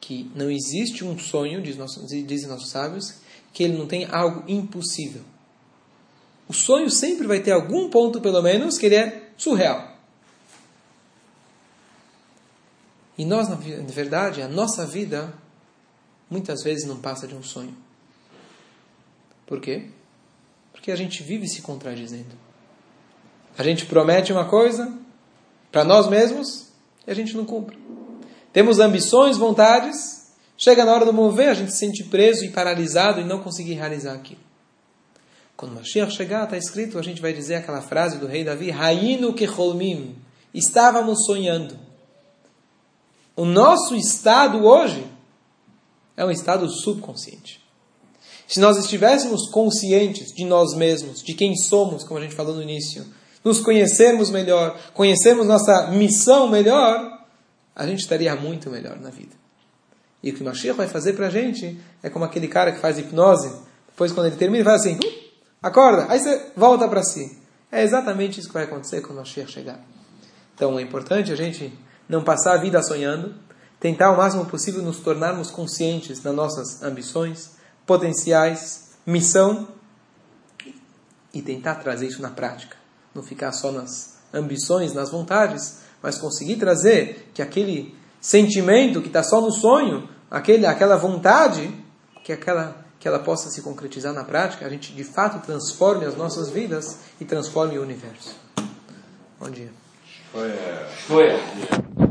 que 0.00 0.32
não 0.34 0.50
existe 0.50 1.04
um 1.04 1.18
sonho, 1.18 1.60
diz 1.60 1.76
nossos, 1.76 2.06
dizem 2.08 2.48
nossos 2.48 2.70
sábios, 2.70 3.16
que 3.52 3.62
ele 3.62 3.76
não 3.76 3.86
tem 3.86 4.06
algo 4.06 4.50
impossível. 4.50 5.20
O 6.48 6.54
sonho 6.54 6.88
sempre 6.88 7.26
vai 7.26 7.40
ter 7.40 7.52
algum 7.52 7.90
ponto, 7.90 8.18
pelo 8.18 8.40
menos, 8.40 8.78
que 8.78 8.86
ele 8.86 8.96
é 8.96 9.28
surreal. 9.36 9.95
E 13.18 13.24
nós, 13.24 13.48
na 13.48 13.56
verdade, 13.56 14.42
a 14.42 14.48
nossa 14.48 14.84
vida 14.84 15.32
muitas 16.30 16.62
vezes 16.62 16.86
não 16.86 16.98
passa 16.98 17.26
de 17.26 17.34
um 17.34 17.42
sonho. 17.42 17.74
Por 19.46 19.60
quê? 19.60 19.86
Porque 20.72 20.90
a 20.90 20.96
gente 20.96 21.22
vive 21.22 21.48
se 21.48 21.62
contradizendo. 21.62 22.34
A 23.56 23.62
gente 23.62 23.86
promete 23.86 24.32
uma 24.32 24.44
coisa 24.44 24.92
para 25.72 25.84
nós 25.84 26.08
mesmos 26.08 26.68
e 27.06 27.10
a 27.10 27.14
gente 27.14 27.36
não 27.36 27.44
cumpre. 27.44 27.78
Temos 28.52 28.78
ambições, 28.80 29.36
vontades, 29.36 30.32
chega 30.56 30.84
na 30.84 30.92
hora 30.92 31.04
do 31.04 31.12
mover, 31.12 31.48
a 31.48 31.54
gente 31.54 31.72
se 31.72 31.78
sente 31.78 32.04
preso 32.04 32.44
e 32.44 32.50
paralisado 32.50 33.20
e 33.20 33.24
não 33.24 33.40
conseguir 33.40 33.74
realizar 33.74 34.14
aquilo. 34.14 34.40
Quando 35.56 35.74
Mashiach 35.74 36.12
chegar, 36.12 36.44
está 36.44 36.58
escrito, 36.58 36.98
a 36.98 37.02
gente 37.02 37.22
vai 37.22 37.32
dizer 37.32 37.54
aquela 37.54 37.80
frase 37.80 38.18
do 38.18 38.26
rei 38.26 38.44
Davi, 38.44 38.70
Rainu 38.70 39.32
kecholmim, 39.32 40.16
estávamos 40.52 41.24
sonhando. 41.24 41.85
O 43.36 43.44
nosso 43.44 43.94
estado 43.94 44.64
hoje 44.64 45.06
é 46.16 46.24
um 46.24 46.30
estado 46.30 46.66
subconsciente. 46.70 47.62
Se 48.48 48.58
nós 48.58 48.78
estivéssemos 48.78 49.50
conscientes 49.50 50.32
de 50.34 50.46
nós 50.46 50.74
mesmos, 50.74 51.22
de 51.22 51.34
quem 51.34 51.54
somos, 51.54 52.02
como 52.02 52.18
a 52.18 52.22
gente 52.22 52.34
falou 52.34 52.54
no 52.54 52.62
início, 52.62 53.04
nos 53.44 53.60
conhecermos 53.60 54.30
melhor, 54.30 54.80
conhecermos 54.94 55.46
nossa 55.46 55.88
missão 55.88 56.48
melhor, 56.48 57.26
a 57.74 57.86
gente 57.86 58.00
estaria 58.00 58.34
muito 58.34 58.70
melhor 58.70 58.98
na 58.98 59.10
vida. 59.10 59.36
E 60.22 60.30
o 60.30 60.34
que 60.34 60.40
o 60.40 60.44
Mashiach 60.44 60.76
vai 60.76 60.88
fazer 60.88 61.12
para 61.12 61.26
a 61.26 61.30
gente 61.30 61.78
é 62.02 62.08
como 62.08 62.24
aquele 62.24 62.48
cara 62.48 62.72
que 62.72 62.80
faz 62.80 62.98
hipnose, 62.98 63.54
depois 63.86 64.12
quando 64.12 64.28
ele 64.28 64.36
termina, 64.36 64.58
ele 64.58 64.64
faz 64.64 64.80
assim, 64.80 64.94
uh, 64.94 65.22
acorda, 65.62 66.06
aí 66.08 66.18
você 66.18 66.52
volta 66.56 66.88
para 66.88 67.02
si. 67.02 67.36
É 67.70 67.82
exatamente 67.82 68.40
isso 68.40 68.48
que 68.48 68.54
vai 68.54 68.64
acontecer 68.64 69.02
quando 69.02 69.18
o 69.18 69.20
Mashiach 69.20 69.52
chegar. 69.52 69.80
Então 70.54 70.78
é 70.78 70.82
importante 70.82 71.30
a 71.30 71.36
gente 71.36 71.70
não 72.08 72.22
passar 72.22 72.54
a 72.54 72.56
vida 72.56 72.82
sonhando, 72.82 73.34
tentar 73.80 74.10
o 74.10 74.16
máximo 74.16 74.46
possível 74.46 74.82
nos 74.82 74.98
tornarmos 74.98 75.50
conscientes 75.50 76.20
das 76.20 76.34
nossas 76.34 76.82
ambições, 76.82 77.52
potenciais, 77.86 78.90
missão 79.06 79.68
e 81.32 81.42
tentar 81.42 81.76
trazer 81.76 82.06
isso 82.06 82.22
na 82.22 82.30
prática. 82.30 82.76
Não 83.14 83.22
ficar 83.22 83.52
só 83.52 83.70
nas 83.70 84.18
ambições, 84.32 84.92
nas 84.92 85.10
vontades, 85.10 85.80
mas 86.02 86.18
conseguir 86.18 86.56
trazer 86.56 87.30
que 87.34 87.42
aquele 87.42 87.94
sentimento 88.20 89.00
que 89.00 89.08
está 89.08 89.22
só 89.22 89.40
no 89.40 89.50
sonho, 89.50 90.08
aquele, 90.30 90.66
aquela 90.66 90.96
vontade, 90.96 91.72
que 92.24 92.32
aquela 92.32 92.84
que 92.98 93.06
ela 93.06 93.18
possa 93.18 93.50
se 93.50 93.62
concretizar 93.62 94.12
na 94.12 94.24
prática, 94.24 94.66
a 94.66 94.68
gente 94.68 94.92
de 94.92 95.04
fato 95.04 95.44
transforme 95.44 96.04
as 96.04 96.16
nossas 96.16 96.48
vidas 96.48 96.98
e 97.20 97.24
transforme 97.24 97.78
o 97.78 97.82
universo. 97.82 98.34
Bom 99.38 99.50
dia. 99.50 99.85
Foi. 100.36 100.52
Foi. 101.08 101.96